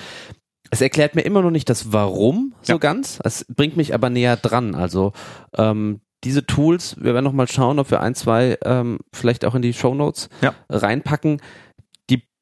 [0.70, 2.78] Es erklärt mir immer noch nicht das Warum so ja.
[2.78, 3.20] ganz.
[3.22, 4.74] Es bringt mich aber näher dran.
[4.74, 5.12] Also
[5.57, 9.55] ähm, diese Tools, wir werden noch mal schauen, ob wir ein, zwei ähm, vielleicht auch
[9.55, 10.55] in die Show Notes ja.
[10.68, 11.41] reinpacken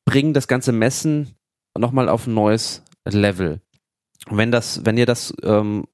[0.04, 1.34] bringen das ganze Messen
[1.76, 3.60] nochmal auf ein neues Level.
[4.30, 5.86] Wenn das, wenn ihr das ähm,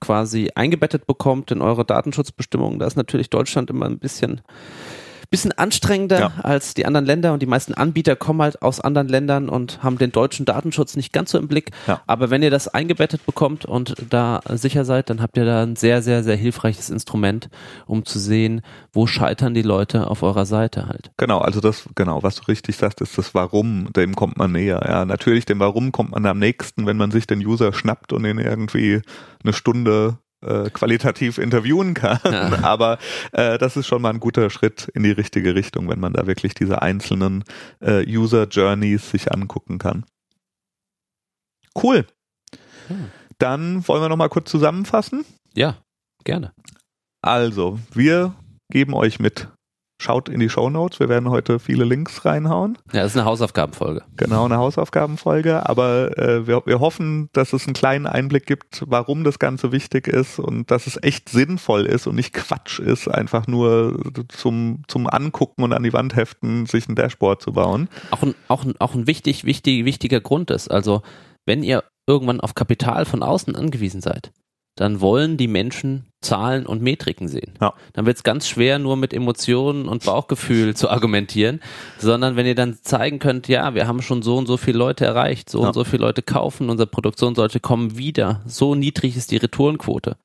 [0.00, 4.40] quasi eingebettet bekommt in eure Datenschutzbestimmungen, da ist natürlich Deutschland immer ein bisschen
[5.30, 6.32] bisschen anstrengender ja.
[6.42, 9.98] als die anderen Länder und die meisten Anbieter kommen halt aus anderen Ländern und haben
[9.98, 11.70] den deutschen Datenschutz nicht ganz so im Blick.
[11.86, 12.00] Ja.
[12.06, 15.76] Aber wenn ihr das eingebettet bekommt und da sicher seid, dann habt ihr da ein
[15.76, 17.48] sehr, sehr, sehr hilfreiches Instrument,
[17.86, 18.62] um zu sehen,
[18.92, 21.10] wo scheitern die Leute auf eurer Seite halt.
[21.16, 24.80] Genau, also das, genau, was du richtig sagst, ist das Warum, dem kommt man näher.
[24.86, 28.24] Ja, natürlich dem Warum kommt man am nächsten, wenn man sich den User schnappt und
[28.24, 29.02] ihn irgendwie
[29.42, 32.20] eine Stunde äh, qualitativ interviewen kann.
[32.24, 32.58] Ja.
[32.62, 32.98] Aber
[33.32, 36.26] äh, das ist schon mal ein guter Schritt in die richtige Richtung, wenn man da
[36.26, 37.44] wirklich diese einzelnen
[37.80, 40.04] äh, User Journeys sich angucken kann.
[41.80, 42.06] Cool.
[42.88, 43.10] Hm.
[43.38, 45.24] Dann wollen wir noch mal kurz zusammenfassen.
[45.54, 45.78] Ja,
[46.24, 46.52] gerne.
[47.22, 48.34] Also, wir
[48.70, 49.48] geben euch mit
[50.06, 51.00] Schaut in die Show Notes.
[51.00, 52.78] Wir werden heute viele Links reinhauen.
[52.92, 54.04] Ja, das ist eine Hausaufgabenfolge.
[54.16, 55.68] Genau, eine Hausaufgabenfolge.
[55.68, 60.06] Aber äh, wir, wir hoffen, dass es einen kleinen Einblick gibt, warum das Ganze wichtig
[60.06, 65.08] ist und dass es echt sinnvoll ist und nicht Quatsch ist, einfach nur zum, zum
[65.08, 67.88] Angucken und an die Wand heften, sich ein Dashboard zu bauen.
[68.12, 70.70] Auch ein, auch ein, auch ein wichtig, wichtig, wichtiger Grund ist.
[70.70, 71.02] Also,
[71.46, 74.30] wenn ihr irgendwann auf Kapital von außen angewiesen seid,
[74.76, 77.54] dann wollen die Menschen Zahlen und Metriken sehen.
[77.60, 77.74] Ja.
[77.92, 81.60] Dann wird es ganz schwer, nur mit Emotionen und Bauchgefühl zu argumentieren,
[81.98, 85.04] sondern wenn ihr dann zeigen könnt, ja, wir haben schon so und so viele Leute
[85.04, 85.68] erreicht, so ja.
[85.68, 90.16] und so viele Leute kaufen, unsere Produktion sollte kommen wieder, so niedrig ist die Retourenquote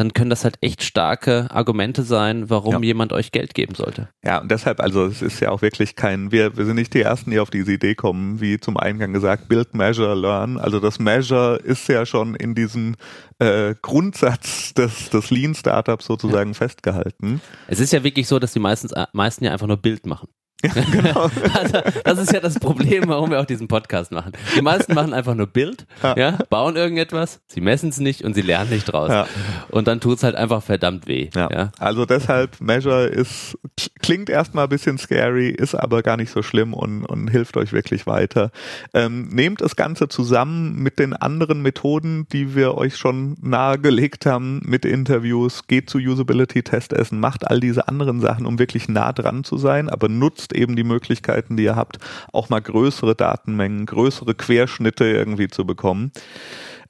[0.00, 2.80] dann können das halt echt starke Argumente sein, warum ja.
[2.80, 4.08] jemand euch Geld geben sollte.
[4.24, 7.02] Ja, und deshalb, also es ist ja auch wirklich kein, wir, wir sind nicht die
[7.02, 10.56] Ersten, die auf diese Idee kommen, wie zum Eingang gesagt, Build, Measure, Learn.
[10.56, 12.94] Also das Measure ist ja schon in diesem
[13.40, 16.54] äh, Grundsatz des, des Lean-Startups sozusagen ja.
[16.54, 17.42] festgehalten.
[17.66, 20.28] Es ist ja wirklich so, dass die meisten, meisten ja einfach nur Bild machen.
[20.92, 21.30] genau.
[21.54, 24.32] also, das ist ja das Problem, warum wir auch diesen Podcast machen.
[24.56, 26.16] Die meisten machen einfach nur Bild, ja.
[26.16, 29.10] ja bauen irgendetwas, sie messen es nicht und sie lernen nicht draus.
[29.10, 29.26] Ja.
[29.70, 31.30] Und dann tut es halt einfach verdammt weh.
[31.34, 31.70] Ja.
[31.78, 33.56] Also deshalb, Measure ist,
[34.02, 37.72] klingt erstmal ein bisschen scary, ist aber gar nicht so schlimm und, und hilft euch
[37.72, 38.50] wirklich weiter.
[38.92, 44.60] Ähm, nehmt das Ganze zusammen mit den anderen Methoden, die wir euch schon nahegelegt haben,
[44.64, 49.56] mit Interviews, geht zu Usability-Testessen, macht all diese anderen Sachen, um wirklich nah dran zu
[49.56, 51.98] sein, aber nutzt nutzt eben die Möglichkeiten, die ihr habt,
[52.32, 56.12] auch mal größere Datenmengen, größere Querschnitte irgendwie zu bekommen.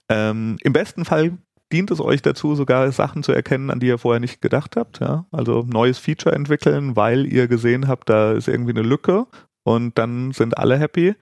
[0.09, 1.39] Ähm, Im besten Fall
[1.73, 5.01] dient es euch dazu, sogar Sachen zu erkennen, an die ihr vorher nicht gedacht habt.
[5.01, 5.27] Ja?
[5.31, 9.27] Also neues Feature entwickeln, weil ihr gesehen habt, da ist irgendwie eine Lücke
[9.63, 11.15] und dann sind alle happy.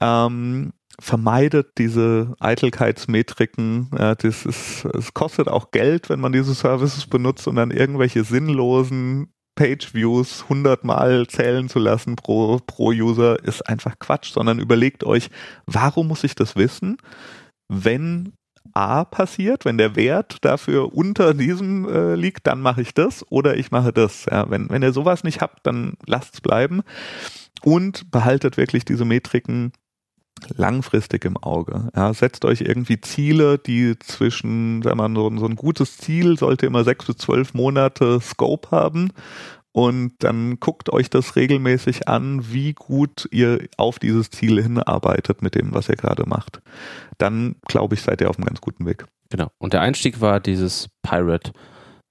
[0.00, 3.88] Ähm, vermeidet diese Eitelkeitsmetriken.
[4.18, 10.84] Es kostet auch Geld, wenn man diese Services benutzt und dann irgendwelche sinnlosen Page-Views 100
[10.84, 15.28] Mal zählen zu lassen pro, pro User ist einfach Quatsch, sondern überlegt euch,
[15.66, 16.96] warum muss ich das wissen,
[17.68, 18.32] wenn
[18.72, 23.58] A passiert, wenn der Wert dafür unter diesem äh, liegt, dann mache ich das oder
[23.58, 24.24] ich mache das.
[24.30, 26.80] Ja, wenn, wenn ihr sowas nicht habt, dann lasst es bleiben
[27.62, 29.72] und behaltet wirklich diese Metriken
[30.56, 31.88] langfristig im Auge.
[31.94, 36.38] Ja, setzt euch irgendwie Ziele, die zwischen, sagen wir mal, so, so ein gutes Ziel
[36.38, 39.12] sollte immer sechs bis zwölf Monate Scope haben.
[39.72, 45.54] Und dann guckt euch das regelmäßig an, wie gut ihr auf dieses Ziel hinarbeitet mit
[45.54, 46.60] dem, was ihr gerade macht.
[47.18, 49.04] Dann, glaube ich, seid ihr auf einem ganz guten Weg.
[49.28, 49.52] Genau.
[49.58, 51.52] Und der Einstieg war dieses Pirate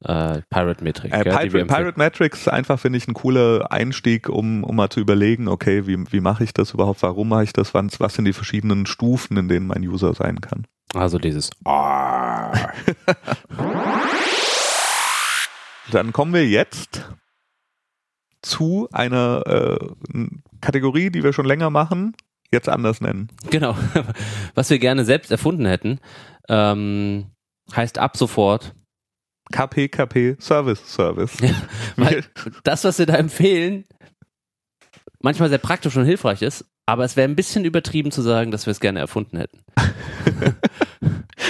[0.01, 1.15] äh, Pirate Metrics.
[1.15, 5.47] Äh, Pirate, Pirate Metrics einfach finde ich ein cooler Einstieg, um, um mal zu überlegen,
[5.47, 8.33] okay, wie, wie mache ich das überhaupt, warum mache ich das, was, was sind die
[8.33, 10.65] verschiedenen Stufen, in denen mein User sein kann.
[10.93, 11.51] Also dieses
[15.91, 17.09] Dann kommen wir jetzt
[18.41, 19.77] zu einer äh,
[20.61, 22.15] Kategorie, die wir schon länger machen,
[22.51, 23.27] jetzt anders nennen.
[23.49, 23.75] Genau.
[24.55, 25.99] Was wir gerne selbst erfunden hätten,
[26.47, 27.31] ähm,
[27.75, 28.73] heißt ab sofort
[29.51, 31.33] KPKP Service Service.
[31.41, 31.55] Ja,
[31.95, 32.23] weil
[32.63, 33.85] das, was wir da empfehlen,
[35.19, 38.65] manchmal sehr praktisch und hilfreich ist, aber es wäre ein bisschen übertrieben zu sagen, dass
[38.65, 39.59] wir es gerne erfunden hätten.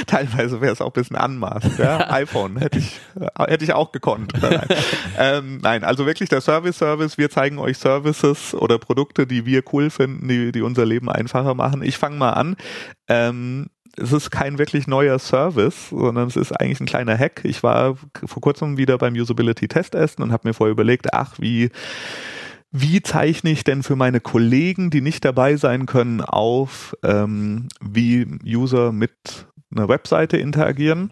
[0.06, 1.78] Teilweise wäre es auch ein bisschen anmaßend.
[1.78, 2.12] Ja?
[2.12, 3.00] iPhone hätte ich,
[3.38, 4.34] hätte ich auch gekonnt.
[4.41, 4.68] Nein.
[5.18, 7.18] ähm, nein, also wirklich der Service-Service.
[7.18, 11.54] Wir zeigen euch Services oder Produkte, die wir cool finden, die, die unser Leben einfacher
[11.54, 11.84] machen.
[11.84, 12.56] Ich fange mal an.
[13.08, 13.68] Ähm,
[13.98, 17.42] es ist kein wirklich neuer Service, sondern es ist eigentlich ein kleiner Hack.
[17.44, 21.36] Ich war vor kurzem wieder beim Usability Test Essen und habe mir vorher überlegt, ach,
[21.40, 21.70] wie
[22.72, 28.28] wie zeichne ich denn für meine Kollegen, die nicht dabei sein können, auf, ähm, wie
[28.46, 31.12] User mit einer Webseite interagieren?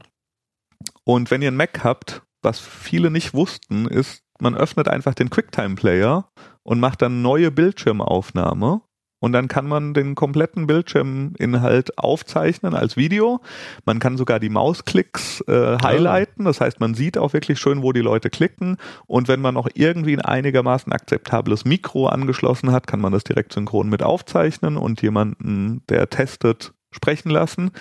[1.03, 5.31] Und wenn ihr einen Mac habt, was viele nicht wussten, ist, man öffnet einfach den
[5.31, 6.29] QuickTime Player
[6.61, 8.81] und macht dann neue Bildschirmaufnahme
[9.19, 13.41] und dann kann man den kompletten Bildschirminhalt aufzeichnen als Video.
[13.85, 16.45] Man kann sogar die Mausklicks äh, highlighten.
[16.45, 18.77] Das heißt, man sieht auch wirklich schön, wo die Leute klicken.
[19.07, 23.53] Und wenn man noch irgendwie ein einigermaßen akzeptables Mikro angeschlossen hat, kann man das direkt
[23.53, 27.71] synchron mit aufzeichnen und jemanden, der testet, sprechen lassen.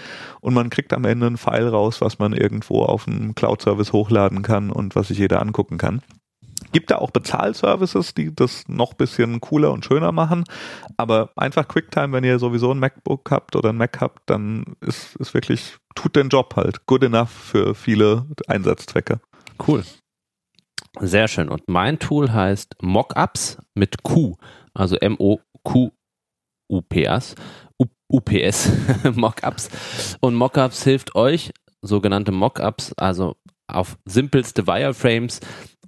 [0.41, 4.43] Und man kriegt am Ende ein File raus, was man irgendwo auf einen Cloud-Service hochladen
[4.43, 6.03] kann und was sich jeder angucken kann.
[6.77, 10.45] Gibt da auch Bezahlservices, die das noch bisschen cooler und schöner machen.
[10.99, 15.17] Aber einfach QuickTime, wenn ihr sowieso ein MacBook habt oder ein Mac habt, dann ist,
[15.17, 16.85] ist wirklich, tut den Job halt.
[16.85, 19.21] Good enough für viele Einsatzzwecke.
[19.67, 19.85] Cool.
[21.01, 21.49] Sehr schön.
[21.49, 24.35] Und mein Tool heißt Mockups mit Q.
[24.75, 25.95] Also M-O-Q-U-P-S.
[28.09, 28.71] UPS,
[29.15, 30.19] Mockups.
[30.21, 31.53] Und Mockups hilft euch,
[31.83, 33.37] sogenannte Mockups, also
[33.69, 35.41] auf simpelste Wireframes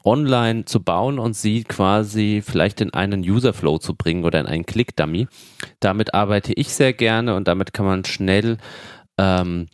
[0.04, 4.66] online zu bauen und sie quasi vielleicht in einen Userflow zu bringen oder in einen
[4.66, 5.28] Click-Dummy.
[5.80, 8.58] Damit arbeite ich sehr gerne und damit kann man schnell
[9.18, 9.66] ähm,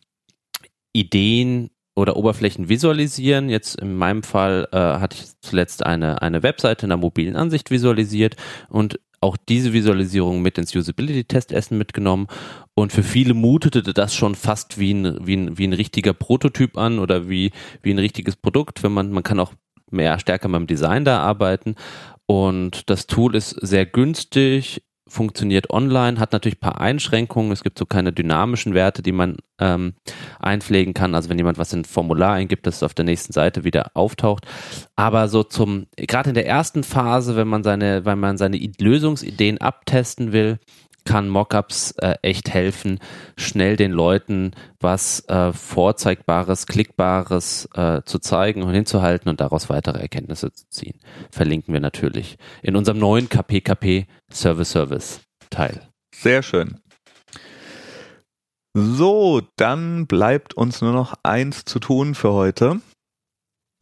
[0.92, 3.48] Ideen oder Oberflächen visualisieren.
[3.48, 7.70] Jetzt in meinem Fall äh, hatte ich zuletzt eine, eine Webseite in der mobilen Ansicht
[7.70, 8.36] visualisiert
[8.68, 12.26] und auch diese Visualisierung mit ins Usability-Testessen mitgenommen.
[12.74, 16.76] Und für viele mutete das schon fast wie ein, wie ein, wie ein richtiger Prototyp
[16.76, 17.50] an oder wie,
[17.82, 18.82] wie ein richtiges Produkt.
[18.82, 19.54] Wenn man, man kann auch
[19.90, 21.74] mehr stärker beim Design da arbeiten.
[22.26, 27.52] Und das Tool ist sehr günstig, funktioniert online, hat natürlich ein paar Einschränkungen.
[27.52, 29.94] Es gibt so keine dynamischen Werte, die man ähm,
[30.40, 31.14] einpflegen kann.
[31.14, 33.90] Also wenn jemand was in ein Formular eingibt, dass es auf der nächsten Seite wieder
[33.94, 34.46] auftaucht.
[34.96, 39.58] Aber so zum, gerade in der ersten Phase, wenn man seine, wenn man seine Lösungsideen
[39.58, 40.58] abtesten will,
[41.04, 42.98] kann Mockups äh, echt helfen,
[43.36, 50.00] schnell den Leuten was äh, Vorzeigbares, Klickbares äh, zu zeigen und hinzuhalten und daraus weitere
[50.00, 50.98] Erkenntnisse zu ziehen.
[51.30, 55.88] Verlinken wir natürlich in unserem neuen KPKP Service Service Teil.
[56.14, 56.80] Sehr schön.
[58.76, 62.80] So, dann bleibt uns nur noch eins zu tun für heute.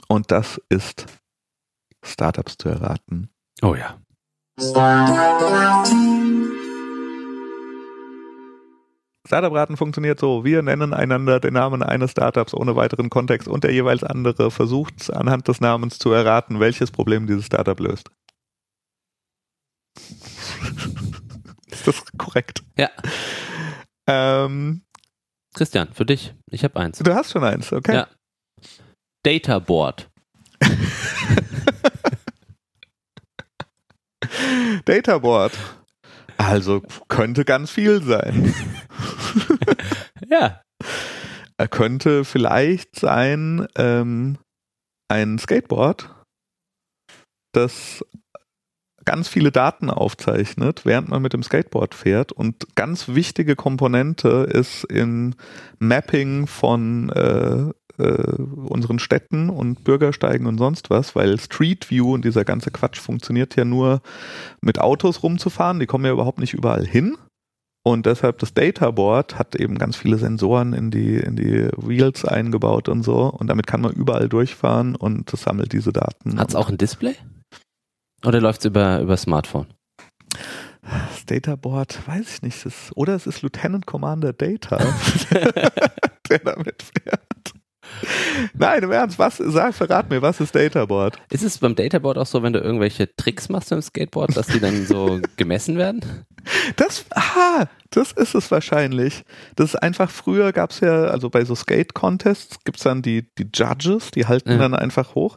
[0.07, 1.07] Und das ist
[2.05, 3.31] Startups zu erraten.
[3.63, 3.97] Oh ja.
[9.33, 10.45] Startup-Raten funktioniert so.
[10.45, 15.11] Wir nennen einander den Namen eines Startups ohne weiteren Kontext und der jeweils andere versucht
[15.11, 18.11] anhand des Namens zu erraten, welches Problem dieses Startup löst.
[21.67, 22.63] ist das korrekt?
[22.77, 22.91] Ja.
[24.07, 24.83] Ähm,
[25.55, 26.35] Christian, für dich.
[26.51, 26.99] Ich habe eins.
[26.99, 27.95] du hast schon eins, okay?
[27.95, 28.09] Ja.
[29.23, 30.11] Data Board.
[34.85, 35.53] Databoard.
[36.37, 38.55] Also könnte ganz viel sein.
[40.29, 40.63] Ja.
[41.59, 44.39] Er könnte vielleicht sein ähm,
[45.09, 46.11] ein Skateboard,
[47.53, 48.05] das
[49.05, 52.33] ganz viele Daten aufzeichnet, während man mit dem Skateboard fährt.
[52.33, 55.35] Und ganz wichtige Komponente ist im
[55.79, 62.25] Mapping von äh, äh, unseren Städten und Bürgersteigen und sonst was, weil Street View und
[62.25, 64.01] dieser ganze Quatsch funktioniert ja nur
[64.61, 65.81] mit Autos rumzufahren.
[65.81, 67.17] Die kommen ja überhaupt nicht überall hin.
[67.85, 72.89] Und deshalb das Databoard hat eben ganz viele Sensoren in die, in die Wheels eingebaut
[72.89, 73.25] und so.
[73.29, 76.39] Und damit kann man überall durchfahren und das sammelt diese Daten.
[76.39, 77.17] Hat es auch ein Display?
[78.25, 79.67] Oder läuft es über, über Smartphone?
[80.83, 82.65] Das Databoard, weiß ich nicht.
[82.65, 84.79] Das, oder es ist Lieutenant Commander Data,
[86.29, 87.32] der damit fährt.
[88.55, 91.19] Nein, im Ernst, was, sag, verrat mir, was ist Databoard?
[91.31, 94.61] Ist es beim Databoard auch so, wenn du irgendwelche Tricks machst im Skateboard, dass die
[94.61, 96.25] dann so gemessen werden?
[96.77, 99.25] Das, aha, das ist es wahrscheinlich.
[99.57, 103.29] Das ist einfach, früher gab es ja, also bei so Skate-Contests gibt es dann die,
[103.39, 104.59] die Judges, die halten Ja.
[104.59, 105.37] dann einfach hoch.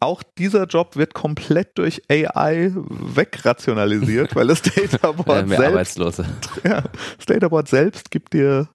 [0.00, 6.26] Auch dieser Job wird komplett durch AI wegrationalisiert, weil das Äh, Databoard mehr selbst, Arbeitslose.
[6.64, 6.82] ja,
[7.16, 8.68] das Databoard selbst gibt dir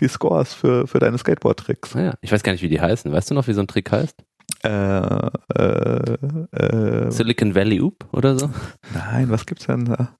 [0.00, 1.94] die Scores für, für deine Skateboard-Tricks.
[1.94, 3.12] Naja, ich weiß gar nicht, wie die heißen.
[3.12, 4.16] Weißt du noch, wie so ein Trick heißt?
[4.62, 6.16] Äh, äh,
[6.52, 8.50] äh, Silicon Valley Oop oder so?
[8.92, 10.16] Nein, was gibt's denn da?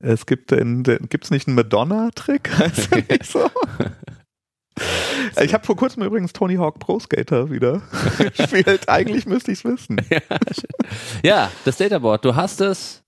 [0.00, 2.50] Es gibt den, den gibt's nicht einen Madonna-Trick?
[2.58, 3.50] Heißt der nicht so?
[5.40, 7.82] Ich habe vor kurzem übrigens Tony Hawk Pro Skater wieder
[8.36, 8.88] gespielt.
[8.88, 10.00] Eigentlich müsste ich's wissen.
[11.22, 13.02] Ja, das Databoard, du hast es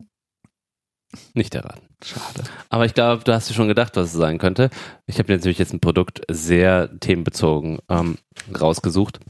[1.34, 1.89] nicht erraten.
[2.04, 2.44] Schade.
[2.68, 4.70] Aber ich glaube, du hast dir schon gedacht, was es sein könnte.
[5.06, 8.18] Ich habe natürlich jetzt ein Produkt sehr themenbezogen ähm,
[8.58, 9.20] rausgesucht.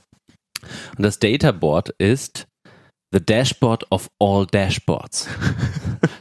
[0.96, 2.46] Und das Databoard ist
[3.12, 5.28] the dashboard of all dashboards.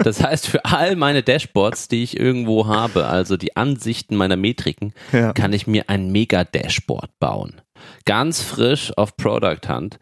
[0.02, 4.94] Das heißt, für all meine Dashboards, die ich irgendwo habe, also die Ansichten meiner Metriken,
[5.12, 5.34] Ja.
[5.34, 7.62] kann ich mir ein Mega-Dashboard bauen.
[8.06, 10.00] Ganz frisch auf Product Hunt.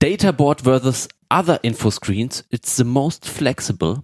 [0.00, 2.44] Databoard versus other info screens.
[2.50, 4.02] It's the most flexible,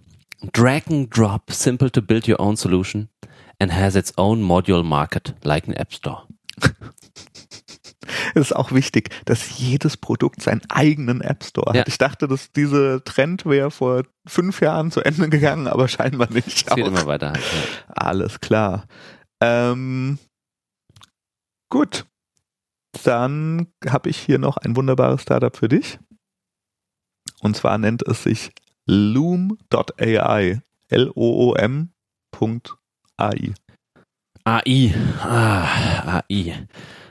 [0.53, 3.09] drag and drop, simple to build your own solution
[3.59, 6.23] and has its own module market like an App Store.
[8.33, 11.81] Es ist auch wichtig, dass jedes Produkt seinen eigenen App Store Ja.
[11.81, 11.87] hat.
[11.87, 16.47] Ich dachte, dass dieser Trend wäre vor fünf Jahren zu Ende gegangen, aber scheinbar nicht.
[16.47, 17.31] Es geht immer weiter.
[17.33, 17.93] Halt, ja.
[17.93, 18.85] Alles klar.
[19.41, 20.17] Ähm,
[21.69, 22.05] gut.
[23.03, 25.99] Dann habe ich hier noch ein wunderbares Startup für dich.
[27.41, 28.51] Und zwar nennt es sich
[28.89, 30.61] Loom.ai.
[30.89, 31.89] L-O-O-M.ai.
[34.45, 34.93] AI.
[35.21, 36.67] Ah, AI.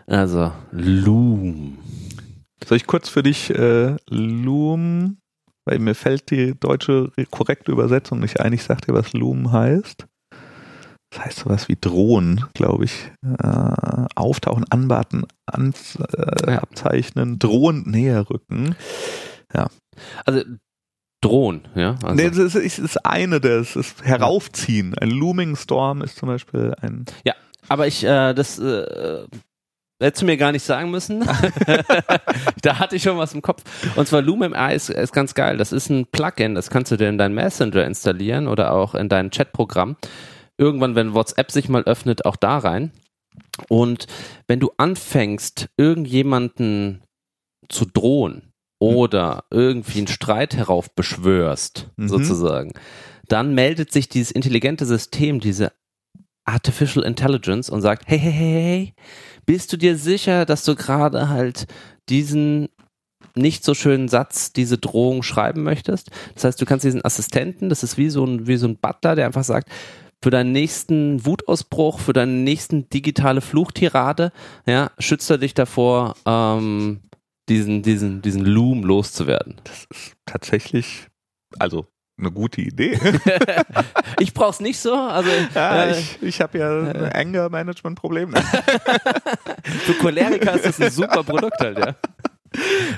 [0.08, 1.78] Also Loom.
[2.66, 5.18] Soll ich kurz für dich äh, Loom,
[5.66, 8.52] weil mir fällt die deutsche korrekte Übersetzung nicht ein.
[8.52, 10.04] Ich sag dir, was Loom heißt.
[11.10, 13.12] Das heißt sowas wie Drohen, glaube ich.
[13.24, 16.58] Äh, auftauchen, anbaten, ans, äh, Ja.
[16.58, 18.74] abzeichnen, drohen, näher rücken.
[20.24, 20.42] Also
[21.20, 21.96] Drohnen, ja.
[22.02, 24.96] Also, nee, das ist, ist, eine, das ist heraufziehen.
[24.96, 27.06] Ein Looming Storm ist zum Beispiel ein.
[27.68, 29.26] Aber ich, äh, das äh,
[30.00, 31.20] hättest du mir gar nicht sagen müssen.
[32.62, 33.62] da hatte ich schon was im Kopf.
[33.96, 35.56] Und zwar Loom MI ist, ist ganz geil.
[35.56, 39.08] Das ist ein Plugin, das kannst du dir in deinen Messenger installieren oder auch in
[39.08, 39.96] dein Chatprogramm.
[40.56, 42.92] Irgendwann, wenn WhatsApp sich mal öffnet, auch da rein.
[43.68, 44.06] Und
[44.46, 47.02] wenn du anfängst, irgendjemanden
[47.68, 48.47] zu drohen
[48.78, 52.08] oder irgendwie einen Streit heraufbeschwörst, Mhm.
[52.08, 52.72] sozusagen,
[53.28, 55.72] dann meldet sich dieses intelligente System, diese
[56.44, 58.94] Artificial Intelligence und sagt, hey, hey, hey, hey,
[59.44, 61.66] bist du dir sicher, dass du gerade halt
[62.08, 62.68] diesen
[63.34, 66.10] nicht so schönen Satz diese Drohung schreiben möchtest.
[66.34, 69.14] Das heißt, du kannst diesen Assistenten, das ist wie so ein, wie so ein Butler,
[69.14, 69.68] der einfach sagt,
[70.22, 74.32] für deinen nächsten Wutausbruch, für deinen nächsten digitale Fluchtirade,
[74.66, 77.00] ja, schützt er dich davor, ähm,
[77.48, 79.60] diesen, diesen, diesen Loom loszuwerden.
[79.64, 81.06] Das ist tatsächlich,
[81.58, 81.86] also
[82.18, 82.98] eine gute Idee.
[84.18, 84.94] ich brauch's nicht so.
[84.94, 88.34] Also ja, äh, ich, ich habe ja äh, Anger-Management-Problem.
[89.62, 91.94] Für Choleriker ist das ein super Produkt halt, ja.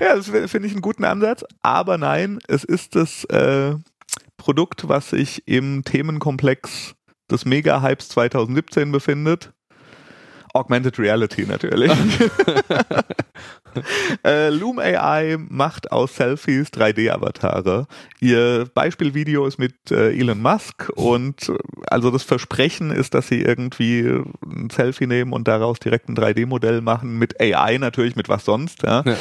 [0.01, 1.45] Ja, das finde ich einen guten Ansatz.
[1.61, 3.75] Aber nein, es ist das äh,
[4.37, 6.95] Produkt, was sich im Themenkomplex
[7.31, 9.53] des Mega-Hypes 2017 befindet.
[10.55, 11.93] Augmented Reality natürlich.
[14.25, 17.87] äh, Loom AI macht aus Selfies 3D-Avatare.
[18.21, 23.43] Ihr Beispielvideo ist mit äh, Elon Musk und äh, also das Versprechen ist, dass sie
[23.43, 28.45] irgendwie ein Selfie nehmen und daraus direkt ein 3D-Modell machen mit AI natürlich, mit was
[28.45, 28.83] sonst.
[28.83, 29.03] Ja.
[29.07, 29.17] ja.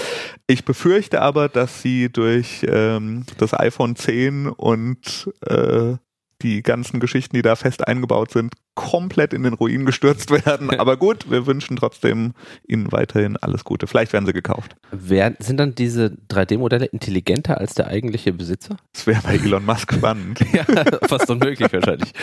[0.47, 5.95] Ich befürchte aber, dass sie durch ähm, das iPhone 10 und äh,
[6.41, 10.69] die ganzen Geschichten, die da fest eingebaut sind, komplett in den Ruin gestürzt werden.
[10.79, 12.33] Aber gut, wir wünschen trotzdem
[12.67, 13.87] Ihnen weiterhin alles Gute.
[13.87, 14.75] Vielleicht werden sie gekauft.
[14.91, 18.77] Wer, sind dann diese 3D-Modelle intelligenter als der eigentliche Besitzer?
[18.93, 20.39] Das wäre bei Elon Musk spannend.
[20.53, 20.65] ja,
[21.07, 22.13] fast unmöglich wahrscheinlich.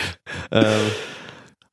[0.51, 0.91] Ähm,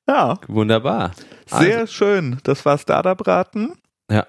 [0.06, 0.38] ja.
[0.48, 1.12] Wunderbar.
[1.46, 2.38] Sehr also, schön.
[2.44, 3.72] Das war Startup-Raten.
[4.10, 4.26] Ja.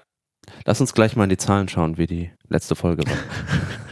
[0.64, 3.16] Lass uns gleich mal in die Zahlen schauen, wie die letzte Folge war.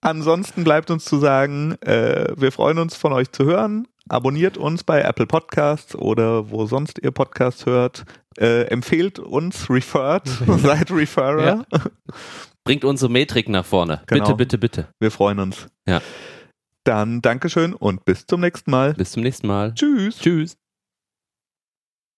[0.00, 3.86] Ansonsten bleibt uns zu sagen, äh, wir freuen uns von euch zu hören.
[4.08, 8.04] Abonniert uns bei Apple Podcasts oder wo sonst ihr Podcasts hört.
[8.38, 10.28] Äh, empfehlt uns, referred,
[10.58, 11.64] seid Referrer.
[11.72, 11.80] Ja.
[12.64, 14.02] Bringt unsere Metrik nach vorne.
[14.06, 14.24] Genau.
[14.24, 14.88] Bitte, bitte, bitte.
[15.00, 15.66] Wir freuen uns.
[15.88, 16.00] Ja.
[16.84, 18.94] Dann Dankeschön und bis zum nächsten Mal.
[18.94, 19.74] Bis zum nächsten Mal.
[19.74, 20.18] Tschüss.
[20.18, 20.56] Tschüss.